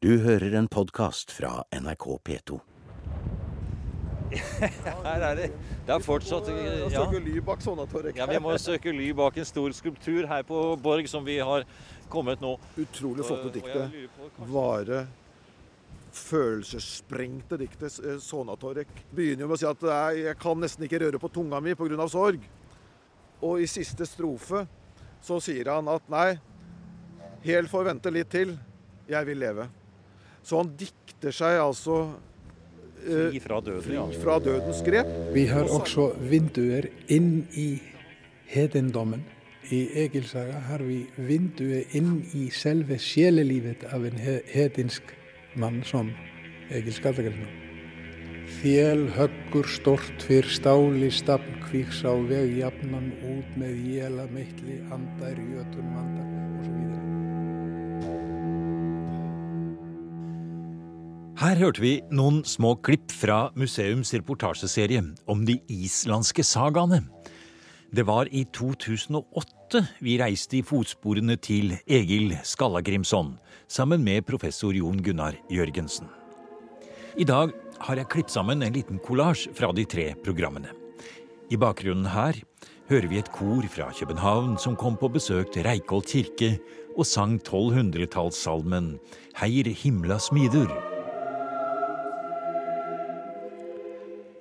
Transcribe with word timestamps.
Du 0.00 0.14
hører 0.24 0.54
en 0.56 0.64
podkast 0.64 1.28
fra 1.36 1.64
NRK 1.76 2.04
P2. 2.24 2.56
Her 5.04 5.24
er 5.26 5.34
det 5.36 5.48
Det 5.84 5.92
er 5.92 6.00
fortsatt 6.00 6.46
ja. 6.48 7.02
Ja, 8.16 8.28
Vi 8.30 8.38
må 8.40 8.54
søke 8.56 8.94
ly 8.96 9.10
bak 9.18 9.36
en 9.36 9.44
stor 9.44 9.74
skulptur 9.76 10.24
her 10.30 10.46
på 10.48 10.60
Borg, 10.80 11.04
som 11.10 11.20
vi 11.26 11.34
har 11.44 11.66
kommet 12.08 12.40
nå. 12.40 12.54
Utrolig 12.80 13.26
flotte 13.28 13.52
diktet. 13.58 13.92
Vare, 14.48 15.02
følelsessprengte 16.16 17.58
diktet. 17.60 17.98
eh, 18.00 18.16
Sonatorek 18.24 18.88
begynner 19.12 19.44
jo 19.44 19.50
med 19.50 19.58
å 19.58 19.60
si 19.60 19.68
at 19.68 19.84
jeg 20.16 20.38
kan 20.40 20.64
nesten 20.64 20.86
ikke 20.88 21.02
røre 21.04 21.20
på 21.20 21.28
tunga 21.34 21.60
mi 21.60 21.74
pga. 21.76 22.08
sorg. 22.08 22.40
Og 23.42 23.60
i 23.60 23.68
siste 23.68 24.08
strofe 24.08 24.64
så 25.20 25.36
sier 25.44 25.68
han 25.74 25.92
at 25.92 26.08
nei, 26.08 26.38
helt 27.44 27.68
får 27.68 27.84
vente 27.92 28.14
litt 28.16 28.32
til, 28.32 28.56
jeg 29.04 29.28
vil 29.28 29.44
leve. 29.44 29.68
Så 30.50 30.58
han 30.64 30.72
dikter 30.74 31.30
seg 31.34 31.60
altså 31.62 32.00
eh, 33.06 33.28
Fri 33.30 33.40
fra 33.44 33.60
døden, 33.62 33.92
ja. 33.94 34.06
fri 34.10 34.18
fra 34.18 34.38
dødens 34.42 34.80
grep. 34.82 35.10
Vi 35.30 35.44
har 35.46 35.70
også 35.70 36.08
vinduer 36.26 36.88
inn 37.06 37.44
i 37.54 37.68
hedendommen. 38.50 39.22
I 39.70 39.84
Egilsaga 40.02 40.58
har 40.66 40.82
vi 40.82 41.04
vinduet 41.14 41.94
inn 41.94 42.16
i 42.34 42.48
selve 42.50 42.98
sjelelivet 42.98 43.84
av 43.94 44.08
en 44.08 44.18
he- 44.18 44.40
hedinsk 44.50 45.12
mann 45.54 45.84
som 45.86 46.10
Egil 46.74 46.96
Skallagrimsson. 46.98 47.56
Fjellhöggur 48.58 49.70
stort 49.70 50.26
fyrr 50.26 50.50
stáli 50.50 51.12
stafn 51.14 51.60
kvíks 51.68 52.02
á 52.02 52.10
veg 52.26 52.56
jafnan 52.58 53.12
út 53.36 53.54
með 53.60 53.78
jéla 53.94 54.26
meitli 54.34 54.80
andar 54.90 55.38
jötun 55.38 55.94
vandar 55.94 56.29
Her 61.40 61.56
hørte 61.56 61.80
vi 61.80 61.90
noen 62.12 62.42
små 62.44 62.74
klipp 62.84 63.08
fra 63.16 63.46
museums 63.56 64.10
reportasjeserie 64.12 65.00
om 65.24 65.46
de 65.48 65.54
islandske 65.72 66.44
sagaene. 66.44 66.98
Det 67.96 68.04
var 68.04 68.28
i 68.28 68.42
2008 68.52 69.80
vi 70.04 70.18
reiste 70.20 70.58
i 70.58 70.60
fotsporene 70.68 71.38
til 71.40 71.72
Egil 71.88 72.34
Skallagrimson 72.44 73.32
sammen 73.72 74.04
med 74.04 74.26
professor 74.28 74.76
Jon 74.76 75.00
Gunnar 75.00 75.38
Jørgensen. 75.48 76.10
I 77.16 77.24
dag 77.24 77.56
har 77.86 78.02
jeg 78.02 78.12
klippet 78.12 78.36
sammen 78.36 78.60
en 78.60 78.76
liten 78.76 79.00
kollasj 79.00 79.48
fra 79.56 79.72
de 79.72 79.88
tre 79.88 80.10
programmene. 80.20 80.76
I 81.48 81.56
bakgrunnen 81.56 82.12
her 82.12 82.36
hører 82.92 83.08
vi 83.08 83.22
et 83.22 83.32
kor 83.32 83.64
fra 83.72 83.88
København 83.96 84.60
som 84.60 84.76
kom 84.76 85.00
på 85.00 85.08
besøk 85.16 85.56
til 85.56 85.64
Reikholt 85.64 86.12
kirke 86.12 86.58
og 86.98 87.08
sang 87.08 87.40
1200-tallssalmen 87.40 88.98
Heir 89.40 89.72
himla 89.72 90.20
smidur. 90.20 90.89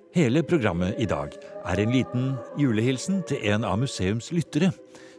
Hele 0.10 0.42
programmet 0.42 0.98
i 0.98 1.06
dag 1.06 1.36
er 1.70 1.80
en 1.84 1.92
liten 1.94 2.30
julehilsen 2.58 3.20
til 3.30 3.44
en 3.52 3.66
av 3.68 3.76
museums 3.78 4.32
lyttere, 4.34 4.72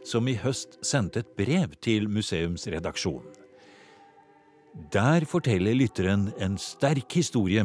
som 0.03 0.27
i 0.27 0.33
høst 0.35 0.81
sendte 0.83 1.21
et 1.23 1.29
brev 1.39 1.77
til 1.79 2.09
museumsredaksjonen. 2.11 3.29
Der 4.91 5.23
forteller 5.27 5.77
lytteren 5.79 6.33
en 6.43 6.57
sterk 6.59 7.15
historie 7.15 7.63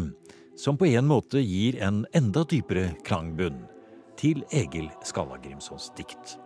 som 0.59 0.79
på 0.79 0.87
en 0.87 1.07
måte 1.11 1.43
gir 1.43 1.81
en 1.83 2.05
enda 2.15 2.45
dypere 2.47 2.93
klangbunn 3.07 3.65
til 4.19 4.45
Egil 4.55 4.87
Skallagrimsons 5.07 5.91
dikt. 5.99 6.37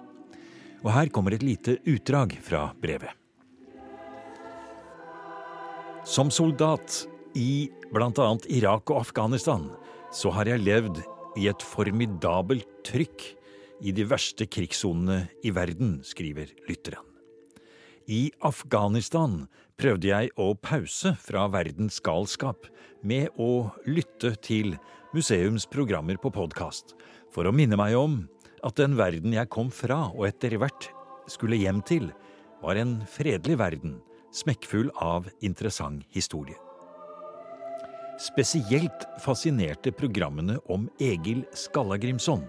Og 0.81 0.95
her 0.97 1.13
kommer 1.13 1.37
et 1.37 1.45
lite 1.45 1.77
utdrag 1.85 2.39
fra 2.41 2.71
brevet. 2.81 3.13
Som 6.09 6.33
soldat 6.33 7.03
i 7.37 7.69
bl.a. 7.93 8.31
Irak 8.49 8.91
og 8.91 9.05
Afghanistan 9.05 9.69
så 10.11 10.33
har 10.35 10.51
jeg 10.51 10.65
levd 10.65 11.01
i 11.39 11.47
et 11.51 11.63
formidabelt 11.63 12.69
trykk 12.87 13.27
i 13.87 13.95
de 13.97 14.05
verste 14.09 14.47
krigssonene 14.51 15.23
i 15.47 15.53
verden, 15.55 16.01
skriver 16.05 16.51
lytteren. 16.69 17.07
I 18.11 18.33
Afghanistan 18.43 19.45
prøvde 19.79 20.11
jeg 20.11 20.33
å 20.41 20.51
pause 20.59 21.15
fra 21.23 21.47
verdens 21.53 22.01
galskap 22.03 22.67
med 23.07 23.31
å 23.39 23.71
lytte 23.87 24.35
til 24.43 24.75
museums 25.15 25.67
programmer 25.71 26.19
på 26.21 26.33
podkast, 26.35 26.97
for 27.31 27.47
å 27.47 27.55
minne 27.55 27.79
meg 27.79 27.95
om 27.97 28.25
at 28.67 28.77
den 28.81 28.99
verden 28.99 29.37
jeg 29.37 29.53
kom 29.53 29.71
fra 29.73 30.09
og 30.11 30.27
etter 30.27 30.59
hvert 30.61 30.91
skulle 31.31 31.61
hjem 31.61 31.85
til, 31.87 32.11
var 32.61 32.81
en 32.81 32.99
fredelig 33.09 33.61
verden, 33.63 34.01
smekkfull 34.35 34.91
av 34.99 35.31
interessant 35.41 36.03
historie. 36.13 36.59
Spesielt 38.21 39.07
fascinerte 39.25 39.93
programmene 39.97 40.59
om 40.69 40.91
Egil 41.01 41.47
Skallagrimson. 41.57 42.43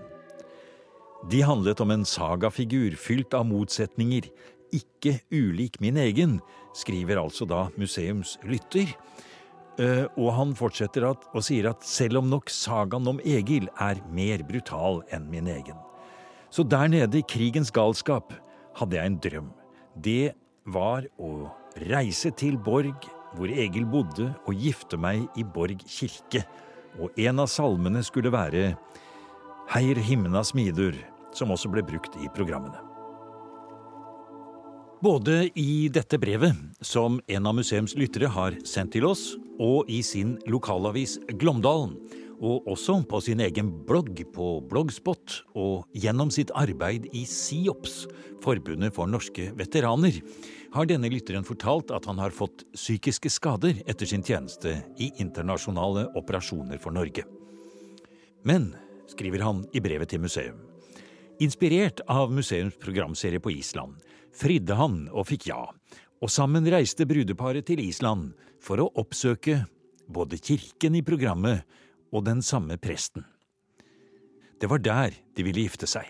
De 1.32 1.40
handlet 1.48 1.80
om 1.80 1.94
en 1.94 2.04
sagafigur 2.04 2.98
fylt 3.00 3.32
av 3.38 3.46
motsetninger, 3.48 4.28
ikke 4.76 5.14
ulik 5.32 5.78
min 5.80 6.00
egen, 6.02 6.40
skriver 6.76 7.22
altså 7.22 7.48
da 7.48 7.70
museums 7.80 8.34
lytter. 8.44 8.92
Eh, 9.80 10.12
Og 10.20 10.34
han 10.36 10.52
fortsetter 10.60 11.08
at, 11.08 11.24
og 11.32 11.48
sier 11.48 11.70
at 11.72 11.88
selv 11.88 12.20
om 12.20 12.28
nok 12.28 12.52
sagaen 12.52 13.08
om 13.08 13.24
Egil 13.24 13.70
er 13.80 14.04
mer 14.12 14.44
brutal 14.44 15.06
enn 15.08 15.30
min 15.32 15.48
egen. 15.48 15.80
Så 16.52 16.68
der 16.68 16.92
nede 16.92 17.22
i 17.22 17.24
krigens 17.24 17.72
galskap 17.72 18.36
hadde 18.76 19.00
jeg 19.00 19.08
en 19.08 19.20
drøm. 19.24 19.50
Det 19.96 20.34
var 20.68 21.08
å 21.16 21.48
reise 21.88 22.36
til 22.36 22.60
Borg, 22.60 23.08
hvor 23.36 23.52
Egil 23.52 23.88
bodde, 23.90 24.32
og 24.46 24.58
gifte 24.58 25.00
meg 25.00 25.28
i 25.40 25.46
Borg 25.48 25.84
kirke. 25.88 26.44
Og 27.00 27.16
en 27.20 27.40
av 27.40 27.50
salmene 27.52 28.04
skulle 28.04 28.34
være 28.34 28.74
Heir 29.72 30.00
himna 30.04 30.44
smidur, 30.44 30.98
som 31.36 31.54
også 31.54 31.72
ble 31.72 31.84
brukt 31.88 32.18
i 32.20 32.28
programmene. 32.36 32.82
Både 35.02 35.48
i 35.58 35.88
dette 35.90 36.20
brevet, 36.22 36.58
som 36.86 37.18
en 37.26 37.48
av 37.50 37.56
museums 37.58 37.96
lyttere 37.98 38.30
har 38.30 38.58
sendt 38.68 38.94
til 38.94 39.08
oss, 39.10 39.32
og 39.58 39.90
i 39.90 40.02
sin 40.06 40.36
lokalavis 40.46 41.16
Glåmdalen, 41.42 41.96
og 42.42 42.68
også 42.70 42.98
på 43.06 43.20
sin 43.22 43.42
egen 43.46 43.70
blogg 43.86 44.24
på 44.34 44.48
Bloggspot, 44.70 45.44
og 45.54 45.86
gjennom 45.94 46.32
sitt 46.34 46.52
arbeid 46.58 47.08
i 47.14 47.24
SIOPS, 47.30 48.06
Forbundet 48.42 48.96
for 48.96 49.06
norske 49.06 49.52
veteraner, 49.54 50.18
har 50.74 50.88
denne 50.90 51.12
lytteren 51.14 51.46
fortalt 51.46 51.92
at 51.94 52.08
han 52.10 52.18
har 52.18 52.34
fått 52.34 52.64
psykiske 52.74 53.30
skader 53.30 53.84
etter 53.86 54.10
sin 54.10 54.24
tjeneste 54.26 54.74
i 54.98 55.12
internasjonale 55.22 56.08
operasjoner 56.18 56.82
for 56.82 56.96
Norge. 56.96 57.28
Men, 58.48 58.72
skriver 59.12 59.44
han 59.46 59.66
i 59.76 59.84
brevet 59.84 60.10
til 60.10 60.24
museum, 60.24 60.58
Inspirert 61.42 62.04
av 62.10 62.30
museums 62.34 62.76
programserie 62.78 63.42
på 63.42 63.54
Island, 63.54 63.96
fridde 64.34 64.76
han 64.78 65.08
og 65.10 65.26
fikk 65.30 65.48
ja, 65.50 65.64
og 66.22 66.30
sammen 66.30 66.68
reiste 66.70 67.08
brudeparet 67.10 67.66
til 67.66 67.82
Island 67.82 68.36
for 68.62 68.82
å 68.82 68.92
oppsøke 69.02 69.64
både 70.12 70.38
kirken 70.38 70.98
i 71.00 71.02
programmet 71.06 71.66
og 72.12 72.26
den 72.28 72.44
samme 72.46 72.78
presten. 72.82 73.26
Det 74.62 74.70
var 74.70 74.84
der 74.84 75.16
de 75.36 75.46
ville 75.46 75.64
gifte 75.66 75.90
seg. 75.90 76.06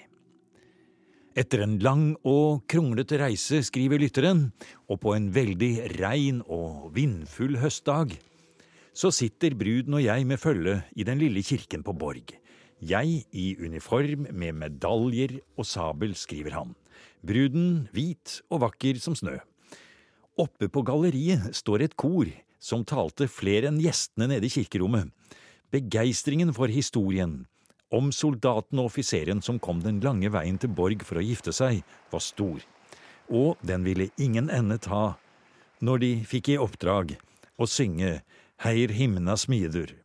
Etter 1.32 1.62
en 1.64 1.78
lang 1.80 2.18
og 2.28 2.66
kronglete 2.68 3.22
reise, 3.22 3.62
skriver 3.64 4.02
lytteren, 4.02 4.50
og 4.92 5.00
på 5.00 5.14
en 5.16 5.30
veldig 5.32 6.02
rein 6.02 6.42
og 6.44 6.90
vindfull 6.98 7.56
høstdag, 7.62 8.18
så 8.92 9.14
sitter 9.16 9.56
bruden 9.56 9.96
og 9.96 10.04
jeg 10.04 10.28
med 10.28 10.42
følge 10.42 10.82
i 11.00 11.06
den 11.08 11.22
lille 11.22 11.44
kirken 11.48 11.86
på 11.88 11.96
Borg. 11.96 12.34
Jeg 12.82 13.22
i 13.32 13.46
uniform 13.62 14.26
med 14.34 14.58
medaljer 14.58 15.38
og 15.56 15.66
sabel, 15.70 16.16
skriver 16.18 16.58
han. 16.58 16.76
Bruden 17.24 17.88
hvit 17.94 18.42
og 18.50 18.66
vakker 18.66 19.00
som 19.00 19.16
snø. 19.16 19.38
Oppe 20.42 20.68
på 20.68 20.84
galleriet 20.84 21.54
står 21.56 21.86
et 21.86 21.96
kor 21.96 22.28
som 22.62 22.84
talte 22.84 23.30
flere 23.32 23.70
enn 23.70 23.80
gjestene 23.80 24.28
nede 24.34 24.50
i 24.50 24.54
kirkerommet. 24.54 25.12
Begeistringen 25.72 26.52
for 26.54 26.68
historien 26.68 27.46
om 27.92 28.12
soldaten 28.16 28.80
og 28.80 28.90
offiseren 28.90 29.42
som 29.44 29.60
kom 29.60 29.82
den 29.84 30.02
lange 30.04 30.32
veien 30.32 30.58
til 30.60 30.72
Borg 30.76 31.04
for 31.08 31.20
å 31.20 31.24
gifte 31.24 31.54
seg, 31.56 31.82
var 32.12 32.24
stor. 32.24 32.60
Og 33.32 33.60
den 33.64 33.86
ville 33.88 34.10
ingen 34.20 34.50
ende 34.52 34.80
ta 34.84 35.16
når 35.80 36.04
de 36.04 36.12
fikk 36.28 36.52
i 36.54 36.60
oppdrag 36.62 37.16
å 37.56 37.68
synge 37.68 38.20
Heir 38.62 38.92
himna 38.94 39.38
smidur. 39.40 39.96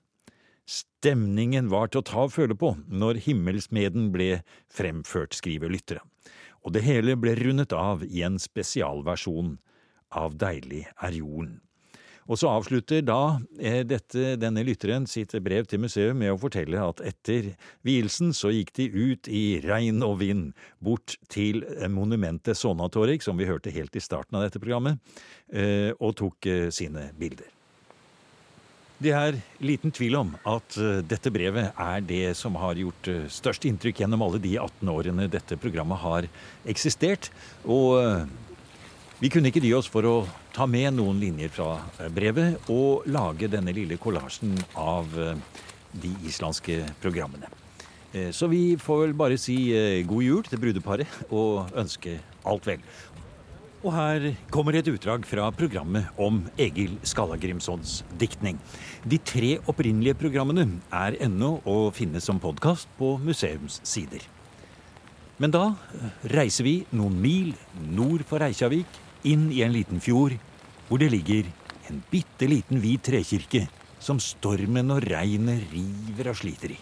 Stemningen 0.66 1.68
var 1.70 1.90
til 1.90 2.00
å 2.00 2.06
ta 2.06 2.22
og 2.26 2.32
føle 2.34 2.56
på 2.58 2.72
når 2.86 3.20
Himmelsmeden 3.26 4.08
ble 4.14 4.40
fremført, 4.72 5.36
skriver 5.36 5.70
lyttere, 5.70 6.00
Og 6.66 6.72
det 6.74 6.82
hele 6.82 7.14
ble 7.14 7.36
rundet 7.38 7.72
av 7.72 8.02
i 8.02 8.22
en 8.26 8.40
spesialversjon 8.42 9.58
av 10.10 10.34
Deilig 10.34 10.86
er 10.98 11.14
jorden. 11.14 11.60
Og 12.26 12.38
så 12.40 12.50
avslutter 12.50 13.04
da 13.06 13.38
eh, 13.58 13.82
dette, 13.86 14.34
denne 14.40 14.64
lytteren 14.66 15.06
sitt 15.10 15.34
brev 15.44 15.68
til 15.70 15.82
museet 15.84 16.16
med 16.18 16.32
å 16.32 16.40
fortelle 16.40 16.82
at 16.82 17.02
etter 17.06 17.52
vielsen 17.86 18.32
så 18.34 18.50
gikk 18.54 18.72
de 18.78 18.88
ut 18.90 19.30
i 19.30 19.60
regn 19.64 20.02
og 20.06 20.18
vind 20.24 20.48
bort 20.82 21.16
til 21.32 21.62
eh, 21.76 21.86
monumentet 21.92 22.58
Sonatorik, 22.58 23.22
som 23.22 23.38
vi 23.38 23.46
hørte 23.48 23.74
helt 23.74 23.94
i 23.94 24.02
starten 24.02 24.38
av 24.38 24.46
dette 24.46 24.62
programmet, 24.62 24.98
eh, 25.52 25.92
og 26.00 26.16
tok 26.18 26.50
sine 26.74 27.10
bilder. 27.18 27.52
Det 28.96 29.12
er 29.12 29.36
liten 29.60 29.92
tvil 29.92 30.14
om 30.16 30.30
at 30.48 30.78
dette 31.04 31.28
brevet 31.28 31.68
er 31.68 32.04
det 32.08 32.30
som 32.38 32.54
har 32.56 32.78
gjort 32.80 33.10
størst 33.28 33.66
inntrykk 33.68 34.00
gjennom 34.00 34.24
alle 34.24 34.40
de 34.40 34.54
18 34.56 34.88
årene 34.88 35.26
dette 35.28 35.58
programmet 35.60 36.00
har 36.00 36.28
eksistert. 36.64 37.28
Og 37.68 38.00
vi 39.18 39.30
kunne 39.32 39.48
ikke 39.48 39.62
dy 39.64 39.72
oss 39.76 39.88
for 39.88 40.04
å 40.04 40.16
ta 40.52 40.66
med 40.68 40.92
noen 40.98 41.20
linjer 41.22 41.52
fra 41.52 42.08
brevet 42.12 42.68
og 42.72 43.06
lage 43.08 43.48
denne 43.48 43.72
lille 43.76 43.96
kollasjen 44.00 44.52
av 44.76 45.08
de 45.96 46.10
islandske 46.28 46.82
programmene. 47.00 47.48
Så 48.32 48.48
vi 48.52 48.76
får 48.80 49.02
vel 49.02 49.14
bare 49.16 49.38
si 49.40 49.56
god 50.08 50.24
jul 50.24 50.44
til 50.48 50.60
brudeparet 50.60 51.32
og 51.32 51.72
ønske 51.76 52.18
alt 52.48 52.68
vel. 52.68 52.84
Og 53.86 53.92
her 53.92 54.24
kommer 54.50 54.76
et 54.76 54.88
utdrag 54.90 55.26
fra 55.28 55.48
programmet 55.54 56.08
om 56.20 56.40
Egil 56.58 56.96
Skallagrimsons 57.06 58.00
diktning. 58.18 58.56
De 59.04 59.18
tre 59.20 59.56
opprinnelige 59.68 60.16
programmene 60.18 60.80
er 60.90 61.18
ennå 61.22 61.58
å 61.64 61.76
finne 61.94 62.22
som 62.24 62.40
podkast 62.42 62.88
på 62.98 63.14
museumssider. 63.22 64.24
Men 65.36 65.52
da 65.52 65.66
reiser 66.32 66.64
vi 66.64 66.76
noen 66.96 67.20
mil 67.20 67.52
nord 67.92 68.24
for 68.26 68.40
Reykjavik, 68.40 68.88
inn 69.26 69.48
i 69.52 69.62
en 69.66 69.74
liten 69.74 70.02
fjord, 70.02 70.36
hvor 70.88 71.02
det 71.02 71.10
ligger 71.10 71.48
en 71.90 72.02
bitte 72.10 72.46
liten 72.50 72.80
hvit 72.82 73.02
trekirke 73.06 73.66
som 74.02 74.20
stormen 74.22 74.92
og 74.94 75.06
regnet 75.10 75.66
river 75.72 76.30
og 76.30 76.38
sliter 76.38 76.76
i. 76.76 76.78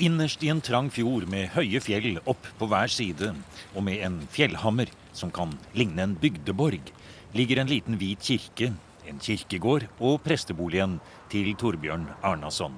Innerst 0.00 0.42
i 0.42 0.48
en 0.48 0.62
trang 0.64 0.88
fjord 0.90 1.26
med 1.28 1.50
høye 1.54 1.80
fjell 1.84 2.16
opp 2.24 2.46
på 2.58 2.66
hver 2.70 2.90
side, 2.90 3.34
og 3.76 3.84
med 3.84 4.00
en 4.06 4.16
fjellhammer 4.32 4.90
som 5.12 5.30
kan 5.34 5.52
ligne 5.76 6.06
en 6.06 6.16
bygdeborg, 6.18 6.90
ligger 7.36 7.60
en 7.60 7.70
liten 7.70 7.98
hvit 8.00 8.24
kirke, 8.24 8.72
en 9.06 9.20
kirkegård 9.20 9.86
og 10.00 10.22
presteboligen 10.24 10.98
til 11.30 11.52
Torbjørn 11.60 12.08
Arnason. 12.26 12.74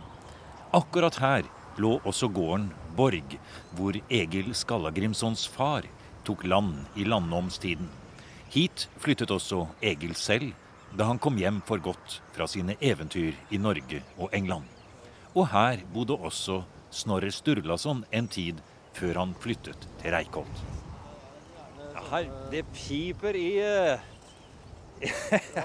Akkurat 0.75 1.21
her 1.23 1.49
lå 1.79 1.99
også 2.03 2.29
gården 2.33 2.71
Borg, 2.97 3.39
hvor 3.77 3.97
Egil 4.11 4.53
Skallagrimsons 4.57 5.47
far 5.49 5.87
tok 6.27 6.45
land 6.45 6.99
i 6.99 7.07
landomstiden. 7.09 8.02
Hit 8.53 8.89
flyttet 9.01 9.33
også 9.33 9.65
Egil 9.83 10.15
selv 10.19 10.53
da 10.93 11.09
han 11.09 11.21
kom 11.23 11.39
hjem 11.41 11.63
for 11.65 11.81
godt 11.81 12.19
fra 12.37 12.47
sine 12.51 12.77
eventyr 12.85 13.33
i 13.51 13.57
Norge 13.57 14.03
og 14.19 14.29
England. 14.37 14.69
Og 15.33 15.49
her 15.55 15.81
bodde 15.95 16.19
også 16.21 16.61
Snorre 16.93 17.33
Sturlason 17.33 18.05
en 18.13 18.29
tid 18.29 18.61
før 18.93 19.25
han 19.25 19.37
flyttet 19.41 19.89
til 20.03 20.13
Reykholt 20.13 20.65
her, 22.13 22.31
det 22.53 22.65
piper 22.75 23.37
i 23.37 23.51
eh, 23.59 24.09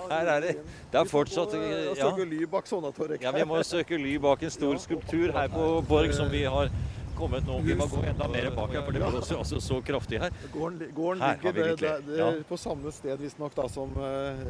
Her 0.09 0.29
er 0.33 0.39
det 0.41 0.53
Det 0.91 0.99
er 0.99 1.09
fortsatt 1.09 1.53
ja. 1.53 2.09
ly 2.25 2.45
bak 2.49 2.67
Sonatorek. 2.67 3.21
Ja, 3.21 3.33
vi 3.35 3.43
må 3.45 3.59
søke 3.63 3.99
ly 4.01 4.15
bak 4.21 4.43
en 4.43 4.53
stor 4.53 4.79
skulptur 4.81 5.33
her 5.35 5.51
på 5.53 5.67
Borg 5.87 6.13
som 6.17 6.31
vi 6.31 6.45
har 6.47 6.71
kommet 7.17 7.47
nå. 7.47 7.57
Vi 7.65 7.75
må 7.77 7.87
gå 7.89 8.03
enda 8.05 8.27
mer 8.29 8.49
bak 8.55 8.73
her, 8.75 8.83
for 8.85 8.95
det 8.95 9.01
blåser 9.01 9.39
altså 9.41 9.59
så 9.63 9.79
kraftig 9.85 10.21
her. 10.21 10.33
Gården, 10.53 10.91
gården 10.95 11.23
ligger 11.23 11.55
det, 11.57 11.65
det, 11.81 11.93
det, 12.07 12.19
ja. 12.19 12.29
på 12.47 12.59
samme 12.61 12.93
sted 12.93 13.19
visstnok 13.21 13.57
som, 13.73 13.93
eh, 13.97 14.45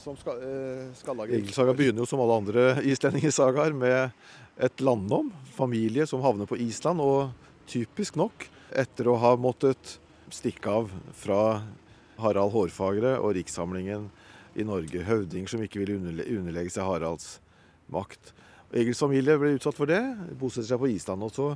som 0.00 0.18
skal, 0.20 0.42
eh, 0.44 0.86
Skallager. 1.00 1.40
Egelsaga 1.40 1.74
begynner 1.76 2.04
jo 2.04 2.10
som 2.10 2.22
alle 2.24 2.38
andre 2.42 2.66
islendingesagaer 2.92 3.76
med 3.76 4.10
et 4.60 4.84
landnom, 4.84 5.32
familie 5.56 6.06
som 6.06 6.22
havner 6.24 6.48
på 6.50 6.60
Island. 6.60 7.00
Og 7.00 7.30
typisk 7.70 8.20
nok, 8.20 8.48
etter 8.70 9.08
å 9.08 9.18
ha 9.20 9.34
måttet 9.40 9.96
stikke 10.30 10.70
av 10.82 10.90
fra 11.16 11.42
Harald 12.20 12.52
Hårfagre 12.54 13.16
og 13.18 13.34
rikssamlingen 13.38 14.10
i 14.58 14.66
Norge. 14.66 15.06
Høvdinger 15.06 15.50
som 15.50 15.64
ikke 15.64 15.82
ville 15.82 15.98
underlegge 15.98 16.74
seg 16.74 16.86
Haralds 16.86 17.38
makt. 17.90 18.34
Egils 18.70 19.00
familie 19.02 19.38
ble 19.40 19.56
utsatt 19.56 19.74
for 19.74 19.90
det, 19.90 20.02
bosetter 20.38 20.68
seg 20.68 20.82
på 20.82 20.90
Island. 20.92 21.24
Og 21.26 21.32
så 21.34 21.48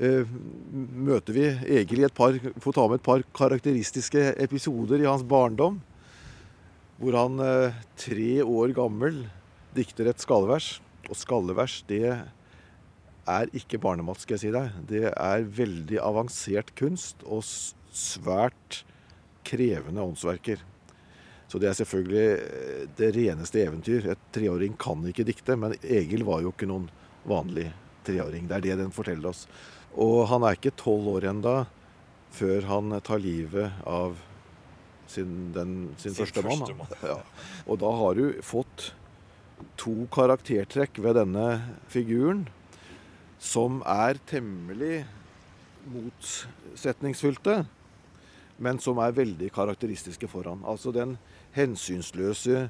møter 0.00 1.36
vi 1.36 1.46
Egil 1.78 2.02
i 2.02 2.06
et 2.08 2.16
par, 2.16 2.34
får 2.34 2.76
ta 2.76 2.86
med 2.88 3.00
et 3.00 3.06
par 3.06 3.24
karakteristiske 3.36 4.32
episoder 4.42 5.02
i 5.02 5.08
hans 5.08 5.24
barndom. 5.26 5.80
Hvor 7.02 7.18
han 7.18 7.42
eh, 7.42 7.80
tre 7.98 8.42
år 8.44 8.74
gammel 8.76 9.24
dikter 9.76 10.10
et 10.10 10.22
skallevers. 10.22 10.76
Og 11.10 11.18
skallevers, 11.18 11.80
det 11.88 12.04
er 12.12 13.54
ikke 13.56 13.80
barnemat, 13.82 14.22
skal 14.22 14.36
jeg 14.38 14.44
si 14.44 14.52
deg. 14.54 14.82
Det 14.88 15.06
er 15.10 15.46
veldig 15.60 16.02
avansert 16.02 16.74
kunst. 16.78 17.22
og 17.26 17.44
svært 17.92 18.82
krevende 19.44 20.00
åndsverker. 20.00 20.62
Så 21.52 21.60
det 21.60 21.68
er 21.68 21.76
selvfølgelig 21.76 22.26
eh, 22.32 22.84
det 22.96 23.10
reneste 23.18 23.60
eventyr. 23.60 24.06
Et 24.14 24.26
treåring 24.32 24.76
kan 24.80 25.02
ikke 25.04 25.26
dikte, 25.28 25.58
men 25.60 25.76
Egil 25.82 26.24
var 26.24 26.40
jo 26.40 26.54
ikke 26.54 26.68
noen 26.70 26.88
vanlig 27.28 27.68
treåring. 28.06 28.46
Det 28.48 28.56
er 28.56 28.64
det 28.64 28.78
den 28.80 28.94
forteller 28.94 29.28
oss. 29.34 29.44
Og 30.00 30.26
han 30.30 30.44
er 30.46 30.56
ikke 30.56 30.74
tolv 30.78 31.10
år 31.16 31.28
enda 31.32 31.56
før 32.32 32.64
han 32.68 32.96
tar 33.04 33.20
livet 33.20 33.82
av 33.88 34.16
sin, 35.10 35.50
den, 35.52 35.92
sin, 36.00 36.14
sin 36.14 36.22
første 36.22 36.44
mann. 36.46 36.64
Ja. 37.04 37.18
Og 37.68 37.82
da 37.82 37.90
har 38.00 38.16
du 38.16 38.40
fått 38.46 38.92
to 39.78 40.06
karaktertrekk 40.14 41.02
ved 41.04 41.18
denne 41.20 41.46
figuren 41.92 42.46
som 43.42 43.82
er 43.84 44.16
temmelig 44.30 45.02
motsetningsfylte 45.92 47.62
men 48.62 48.78
som 48.82 49.00
er 49.02 49.14
veldig 49.16 49.50
karakteristiske 49.54 50.28
for 50.30 50.46
han. 50.46 50.62
Altså 50.68 50.92
den 50.94 51.16
hensynsløse, 51.56 52.68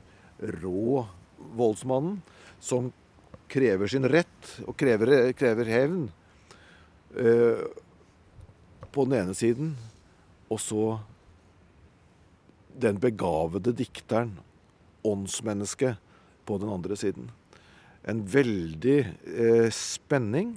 rå 0.62 1.04
voldsmannen 1.58 2.20
som 2.62 2.90
krever 3.52 3.90
sin 3.90 4.08
rett 4.08 4.52
og 4.64 4.76
krever, 4.80 5.32
krever 5.36 5.68
hevn 5.68 6.06
eh, 7.16 7.64
på 8.92 9.06
den 9.08 9.18
ene 9.20 9.34
siden, 9.34 9.74
og 10.52 10.60
så 10.60 10.84
den 12.82 13.00
begavede 13.00 13.74
dikteren, 13.76 14.38
åndsmennesket, 15.04 15.98
på 16.46 16.58
den 16.58 16.72
andre 16.74 16.96
siden. 16.98 17.30
En 18.08 18.24
veldig 18.26 18.98
eh, 19.06 19.68
spenning 19.70 20.56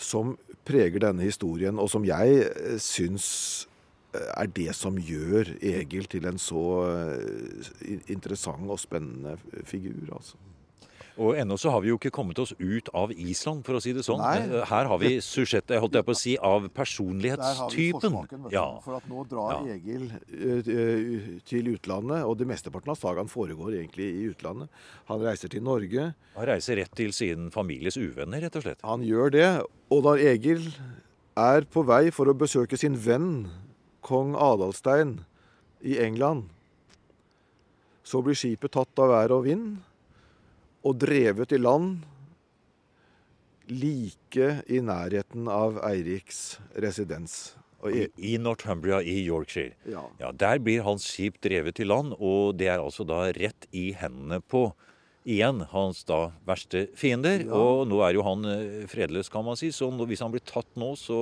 som 0.00 0.38
preger 0.64 1.02
denne 1.02 1.26
historien, 1.26 1.78
og 1.78 1.90
som 1.92 2.06
jeg 2.08 2.46
eh, 2.46 2.78
syns 2.80 3.68
er 4.16 4.48
det 4.56 4.72
som 4.76 4.96
gjør 4.96 5.50
Egil 5.60 6.08
til 6.10 6.26
en 6.28 6.40
så 6.40 6.62
eh, 6.88 8.00
interessant 8.08 8.70
og 8.70 8.80
spennende 8.80 9.36
figur. 9.68 10.14
altså. 10.16 10.36
Og 11.18 11.34
ennå 11.34 11.56
så 11.58 11.72
har 11.74 11.82
vi 11.82 11.90
jo 11.90 11.96
ikke 11.98 12.12
kommet 12.14 12.38
oss 12.38 12.52
ut 12.60 12.88
av 12.96 13.10
Island, 13.10 13.64
for 13.66 13.78
å 13.78 13.80
si 13.82 13.90
det 13.96 14.04
sånn. 14.06 14.20
Nei. 14.22 14.36
Eh, 14.44 14.66
her 14.70 14.86
har 14.90 15.00
vi 15.02 15.16
susjettet, 15.24 15.80
holdt 15.82 15.98
jeg 15.98 16.06
på 16.06 16.14
å 16.14 16.18
si, 16.18 16.34
av 16.38 16.68
personlighetstypen. 16.74 18.14
Der 18.14 18.36
har 18.38 18.44
vi 18.46 18.54
ja. 18.54 18.66
For 18.84 18.98
at 19.00 19.08
nå 19.10 19.24
drar 19.30 19.66
ja. 19.66 19.74
Egil 19.74 20.06
uh, 20.14 21.32
til 21.48 21.72
utlandet, 21.74 22.22
og 22.22 22.38
det 22.38 22.46
mesteparten 22.50 22.94
av 22.94 23.00
sagaen 23.00 23.30
foregår 23.32 23.80
egentlig 23.80 24.06
i 24.20 24.28
utlandet. 24.30 24.70
Han 25.10 25.24
reiser 25.24 25.50
til 25.50 25.66
Norge. 25.66 26.12
Han 26.36 26.48
reiser 26.52 26.78
rett 26.78 26.94
til 26.98 27.10
sin 27.16 27.50
families 27.54 27.98
uvenner, 27.98 28.44
rett 28.46 28.60
og 28.60 28.66
slett. 28.68 28.86
Han 28.86 29.02
gjør 29.06 29.34
det. 29.34 29.48
Og 29.90 30.04
da 30.06 30.14
Egil 30.22 30.68
er 31.38 31.66
på 31.66 31.82
vei 31.88 32.12
for 32.14 32.30
å 32.30 32.36
besøke 32.38 32.78
sin 32.78 32.94
venn 32.98 33.48
kong 34.06 34.36
Adalstein 34.38 35.18
i 35.82 35.98
England. 36.02 36.46
Så 38.06 38.22
blir 38.24 38.38
skipet 38.38 38.72
tatt 38.72 39.02
av 39.02 39.10
vær 39.12 39.34
og 39.34 39.46
vind 39.50 39.76
og 40.86 40.98
drevet 41.02 41.52
i 41.52 41.60
land 41.60 41.98
like 43.68 44.50
i 44.68 44.80
nærheten 44.80 45.48
av 45.52 45.78
Eiriks 45.84 46.58
residens. 46.80 47.56
I, 47.86 48.08
I, 48.16 48.38
Northumbria 48.42 48.98
i 49.06 49.20
Yorkshire. 49.22 49.76
Ja. 49.86 50.02
ja. 50.18 50.32
Der 50.34 50.58
blir 50.58 50.82
hans 50.82 51.04
skip 51.06 51.38
drevet 51.44 51.76
til 51.78 51.92
land, 51.92 52.16
og 52.18 52.56
det 52.58 52.72
er 52.72 52.82
altså 52.82 53.06
da 53.06 53.28
rett 53.36 53.68
i 53.70 53.92
hendene 53.94 54.40
på 54.42 54.70
igjen 55.28 55.60
hans 55.70 56.02
da 56.08 56.32
verste 56.48 56.86
fiender. 56.98 57.44
Ja. 57.44 57.54
Og 57.54 57.84
nå 57.90 58.00
er 58.02 58.16
jo 58.16 58.24
han 58.26 58.48
eh, 58.50 58.86
fredløs, 58.90 59.30
kan 59.30 59.46
man 59.46 59.58
si, 59.60 59.70
så 59.74 59.90
hvis 59.92 60.24
han 60.24 60.34
blir 60.34 60.42
tatt 60.48 60.70
nå, 60.80 60.94
så 60.98 61.20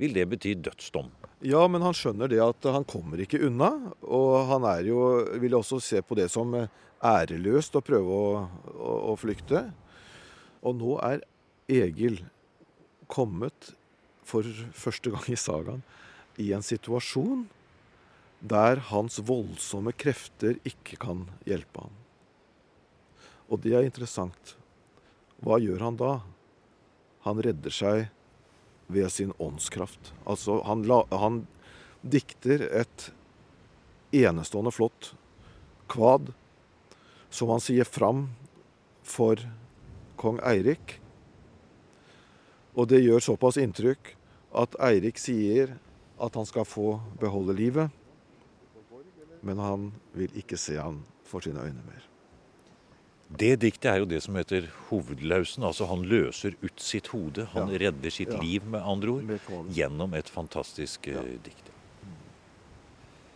vil 0.00 0.14
det 0.16 0.26
bety 0.30 0.54
dødsdom. 0.58 1.10
Ja, 1.44 1.66
men 1.68 1.84
han 1.84 1.96
skjønner 1.96 2.30
det 2.30 2.40
at 2.42 2.66
han 2.72 2.86
kommer 2.88 3.20
ikke 3.20 3.42
unna. 3.46 3.70
Og 4.02 4.46
han 4.48 4.66
er 4.68 4.88
jo, 4.88 5.00
vil 5.42 5.58
også 5.58 5.80
se 5.82 6.02
på 6.02 6.16
det 6.18 6.30
som 6.32 6.54
æreløst 7.04 7.76
å 7.76 7.84
prøve 7.84 8.18
å, 8.18 8.28
å, 8.74 8.92
å 9.12 9.16
flykte. 9.20 9.66
Og 10.64 10.78
nå 10.80 10.96
er 11.04 11.24
Egil 11.70 12.22
kommet 13.08 13.74
for 14.24 14.46
første 14.76 15.12
gang 15.12 15.28
i 15.28 15.38
sagaen 15.38 15.84
i 16.40 16.50
en 16.56 16.64
situasjon 16.64 17.44
der 18.44 18.80
hans 18.90 19.20
voldsomme 19.24 19.94
krefter 19.96 20.58
ikke 20.68 20.98
kan 21.00 21.24
hjelpe 21.48 21.86
ham. 21.86 21.94
Og 23.48 23.60
det 23.64 23.74
er 23.76 23.86
interessant. 23.86 24.56
Hva 25.44 25.60
gjør 25.60 25.84
han 25.86 25.96
da? 26.00 26.12
Han 27.24 27.40
redder 27.44 27.72
seg 27.72 28.08
ved 28.86 29.12
sin 29.12 29.32
åndskraft. 29.38 30.12
Altså, 30.24 30.60
han, 30.66 30.84
la, 30.88 31.02
han 31.10 31.44
dikter 32.00 32.66
et 32.68 33.10
enestående 34.14 34.72
flott 34.74 35.14
kvad 35.90 36.32
som 37.34 37.50
han 37.50 37.62
sier 37.62 37.88
fram 37.88 38.28
for 39.02 39.40
kong 40.20 40.38
Eirik. 40.46 40.98
Og 42.74 42.88
det 42.90 43.02
gjør 43.04 43.22
såpass 43.22 43.58
inntrykk 43.60 44.14
at 44.54 44.78
Eirik 44.82 45.18
sier 45.18 45.74
at 46.22 46.38
han 46.38 46.46
skal 46.46 46.66
få 46.68 46.98
beholde 47.20 47.56
livet. 47.58 47.90
Men 49.44 49.60
han 49.60 49.90
vil 50.14 50.32
ikke 50.38 50.58
se 50.60 50.78
han 50.78 51.02
for 51.28 51.44
sine 51.44 51.60
øyne 51.60 51.82
mer. 51.84 52.13
Det 53.28 53.56
diktet 53.62 53.88
er 53.90 53.98
jo 54.02 54.08
det 54.08 54.20
som 54.22 54.36
heter 54.36 54.68
hovedlausen. 54.90 55.64
Altså 55.64 55.86
han 55.88 56.04
løser 56.06 56.56
ut 56.62 56.80
sitt 56.80 57.08
hode. 57.08 57.46
Han 57.54 57.68
Ja. 57.72 57.78
redder 57.78 58.10
sitt 58.10 58.28
Ja. 58.28 58.40
liv, 58.40 58.64
med 58.64 58.82
andre 58.82 59.08
ord, 59.08 59.24
gjennom 59.72 60.14
et 60.14 60.28
fantastisk 60.28 61.08
eh, 61.08 61.14
Ja. 61.14 61.22
dikt. 61.22 61.70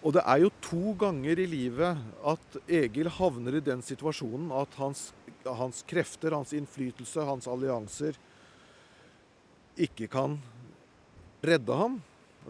Og 0.05 0.13
det 0.13 0.23
er 0.25 0.39
jo 0.39 0.51
to 0.63 0.95
ganger 0.95 1.39
i 1.39 1.47
livet 1.47 1.99
at 2.25 2.57
Egil 2.69 3.09
havner 3.09 3.57
i 3.57 3.61
den 3.61 3.83
situasjonen 3.83 4.53
at 4.53 4.73
hans, 4.75 5.13
hans 5.45 5.83
krefter, 5.83 6.31
hans 6.31 6.53
innflytelse, 6.53 7.25
hans 7.27 7.47
allianser 7.49 8.15
ikke 9.77 10.09
kan 10.09 10.39
redde 11.43 11.75
ham. 11.75 12.03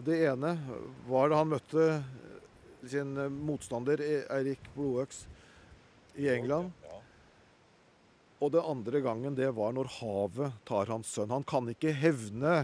Det 0.03 0.21
ene 0.29 0.59
var 1.07 1.29
da 1.29 1.35
han 1.41 1.49
møtte 1.49 2.03
sin 2.87 3.15
motstander 3.45 3.97
Eirik 4.29 4.59
Blodøks 4.75 5.25
i 6.17 6.27
England. 6.27 6.71
Og 8.39 8.53
det 8.53 8.63
andre 8.63 9.01
gangen 9.03 9.35
det 9.35 9.49
var 9.57 9.73
når 9.75 9.91
havet 9.99 10.59
tar 10.67 10.91
hans 10.91 11.11
sønn. 11.11 11.33
Han 11.33 11.47
kan 11.47 11.67
ikke 11.71 11.91
hevne 11.95 12.63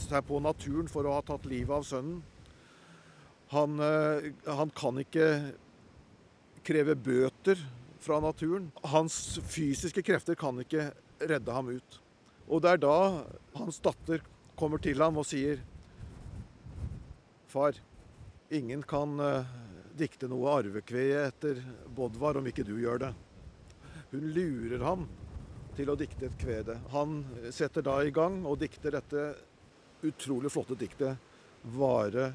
seg 0.00 0.26
på 0.28 0.40
naturen 0.44 0.88
for 0.92 1.08
å 1.08 1.16
ha 1.16 1.24
tatt 1.24 1.48
livet 1.48 1.72
av 1.80 1.86
sønnen. 1.88 2.20
Han, 3.50 3.80
eh, 3.82 4.30
han 4.46 4.70
kan 4.76 5.00
ikke 5.00 5.26
kreve 6.62 6.94
bøter 6.94 7.58
fra 8.00 8.20
naturen. 8.22 8.70
Hans 8.92 9.40
fysiske 9.50 10.04
krefter 10.06 10.38
kan 10.38 10.60
ikke 10.62 10.92
redde 11.18 11.56
ham 11.56 11.72
ut. 11.72 11.98
Og 12.48 12.62
det 12.62 12.76
er 12.76 12.82
da 12.82 12.98
hans 13.56 13.80
datter 13.82 14.22
kommer 14.58 14.82
til 14.82 15.00
ham 15.00 15.18
og 15.20 15.28
sier 15.28 15.62
Far, 17.50 17.74
ingen 18.54 18.84
kan 18.86 19.16
eh, 19.18 19.48
dikte 19.98 20.28
noe 20.30 20.52
arvekveie 20.60 21.24
etter 21.32 21.58
Bodvar 21.96 22.38
om 22.38 22.46
ikke 22.46 22.62
du 22.62 22.76
gjør 22.78 23.08
det. 23.08 23.10
Hun 24.10 24.30
lurer 24.34 24.82
ham 24.82 25.06
til 25.76 25.90
å 25.90 25.96
dikte 25.98 26.26
et 26.26 26.38
kvede. 26.40 26.76
Han 26.90 27.22
setter 27.54 27.84
da 27.86 28.00
i 28.02 28.12
gang 28.14 28.42
og 28.48 28.58
dikter 28.60 28.96
dette 28.98 29.26
utrolig 30.06 30.50
flotte 30.50 30.78
diktet 30.78 31.28
'Vare 31.60 32.32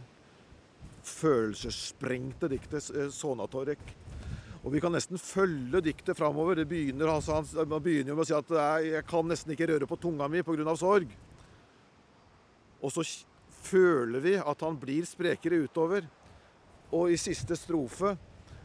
følelsessprengte 1.05 2.49
diktet 2.49 2.89
eh, 2.95 3.09
Sonatorek. 3.13 3.81
Og 4.65 4.73
vi 4.73 4.81
kan 4.81 4.93
nesten 4.95 5.19
følge 5.21 5.81
diktet 5.85 6.17
framover. 6.17 6.57
Det 6.57 6.67
begynner, 6.69 7.11
altså, 7.13 7.37
han, 7.37 7.69
man 7.69 7.83
begynner 7.83 8.15
med 8.15 8.25
å 8.25 8.27
si 8.29 8.33
at 8.37 8.49
«Nei, 8.49 8.95
jeg 8.95 9.05
kan 9.09 9.27
nesten 9.29 9.53
ikke 9.53 9.69
røre 9.73 9.89
på 9.89 9.99
tunga 10.01 10.29
mi 10.31 10.41
pga. 10.45 10.75
sorg. 10.77 11.11
Og 12.81 12.93
så 12.93 13.05
føler 13.65 14.23
vi 14.23 14.33
at 14.41 14.65
han 14.65 14.79
blir 14.81 15.05
sprekere 15.05 15.61
utover. 15.65 16.07
Og 16.93 17.13
i 17.13 17.17
siste 17.17 17.57
strofe 17.57 18.15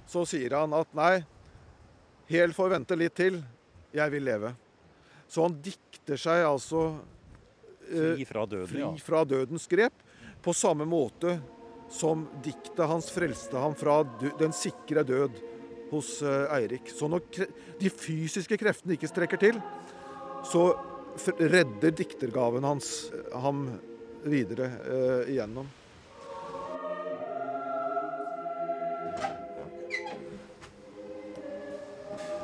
så 0.09 0.25
sier 0.29 0.57
han 0.57 0.73
at 0.77 0.89
nei, 0.97 1.21
Hel 2.31 2.53
får 2.55 2.75
vente 2.77 2.99
litt 2.99 3.17
til. 3.19 3.41
Jeg 3.91 4.13
vil 4.13 4.23
leve. 4.23 4.53
Så 5.31 5.43
han 5.43 5.57
dikter 5.63 6.19
seg 6.21 6.45
altså 6.47 6.85
eh, 7.91 8.15
Fri 8.15 8.27
fra 8.29 8.45
døden, 8.47 8.69
fri 8.71 8.85
ja. 8.85 8.91
fra 9.03 9.25
dødens 9.27 9.67
grep, 9.71 10.05
på 10.43 10.55
samme 10.55 10.87
måte 10.87 11.41
som 11.91 12.23
diktet 12.45 12.87
hans 12.87 13.11
frelste 13.11 13.59
ham 13.59 13.75
fra 13.75 14.01
den 14.39 14.55
sikre 14.55 15.03
død 15.07 15.41
hos 15.91 16.21
eh, 16.23 16.55
Eirik. 16.55 16.93
Så 16.95 17.11
når 17.11 17.27
de 17.81 17.91
fysiske 17.91 18.59
kreftene 18.61 18.95
ikke 18.95 19.11
strekker 19.11 19.43
til, 19.43 19.59
så 20.47 20.71
redder 21.41 21.95
diktergaven 21.99 22.67
hans 22.67 23.11
eh, 23.11 23.35
ham 23.43 23.67
videre 24.23 24.71
eh, 24.87 25.35
igjennom. 25.35 25.67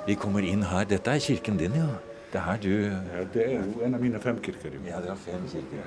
Vi 0.06 0.14
kommer 0.14 0.44
inn 0.46 0.62
her. 0.62 0.84
Dette 0.86 1.10
er 1.16 1.22
kirken 1.22 1.58
din, 1.58 1.74
ja. 1.74 1.88
Det 2.30 2.38
er 2.38 2.44
her 2.46 2.58
du 2.62 2.70
Ja, 2.86 3.24
det 3.32 3.42
er 3.42 3.52
jo 3.56 3.82
en 3.86 3.94
av 3.96 4.02
mine 4.02 4.20
fem 4.22 4.38
kirker. 4.42 4.74
jo. 4.74 4.80
Ja, 4.86 5.00
det 5.02 5.10
er 5.10 5.18
fem 5.18 5.46
kirker. 5.50 5.82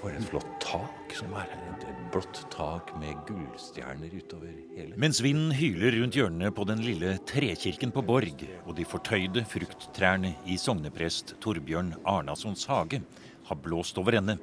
For 0.00 0.10
et 0.10 0.24
flott 0.26 0.48
tak 0.62 1.14
som 1.14 1.32
er 1.34 1.46
her. 1.50 1.66
Et 1.90 2.00
blått 2.12 2.42
tak 2.50 2.90
med 2.98 3.14
gullstjerner 3.28 4.10
utover 4.14 4.50
hele. 4.76 4.96
Mens 4.96 5.22
vinden 5.22 5.52
hyler 5.54 5.94
rundt 6.00 6.14
hjørnet 6.18 6.54
på 6.54 6.66
den 6.66 6.82
lille 6.82 7.16
trekirken 7.26 7.92
på 7.94 8.02
Borg, 8.02 8.42
og 8.66 8.74
de 8.76 8.84
fortøyde 8.84 9.44
frukttrærne 9.46 10.34
i 10.46 10.58
sogneprest 10.58 11.36
Torbjørn 11.40 11.94
Arnasons 12.04 12.66
hage 12.66 13.02
har 13.46 13.56
blåst 13.62 13.98
over 13.98 14.18
ende, 14.18 14.38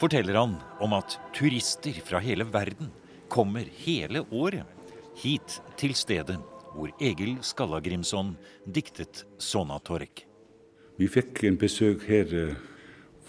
forteller 0.00 0.36
han 0.38 0.56
om 0.80 0.92
at 0.96 1.18
turister 1.36 1.96
fra 2.04 2.20
hele 2.20 2.44
verden 2.44 2.92
kommer 3.32 3.64
hele 3.84 4.24
året 4.30 4.64
hit 5.16 5.60
til 5.80 5.94
stedet 5.96 6.38
hvor 6.74 6.90
Egil 7.00 7.38
Skallagrimson 7.44 8.36
diktet 8.66 9.24
Sonatorek. 9.38 10.26
Vi 10.98 11.08
fikk 11.08 11.44
en 11.48 11.56
besøk 11.58 12.04
her 12.08 12.32
eh, 12.36 12.56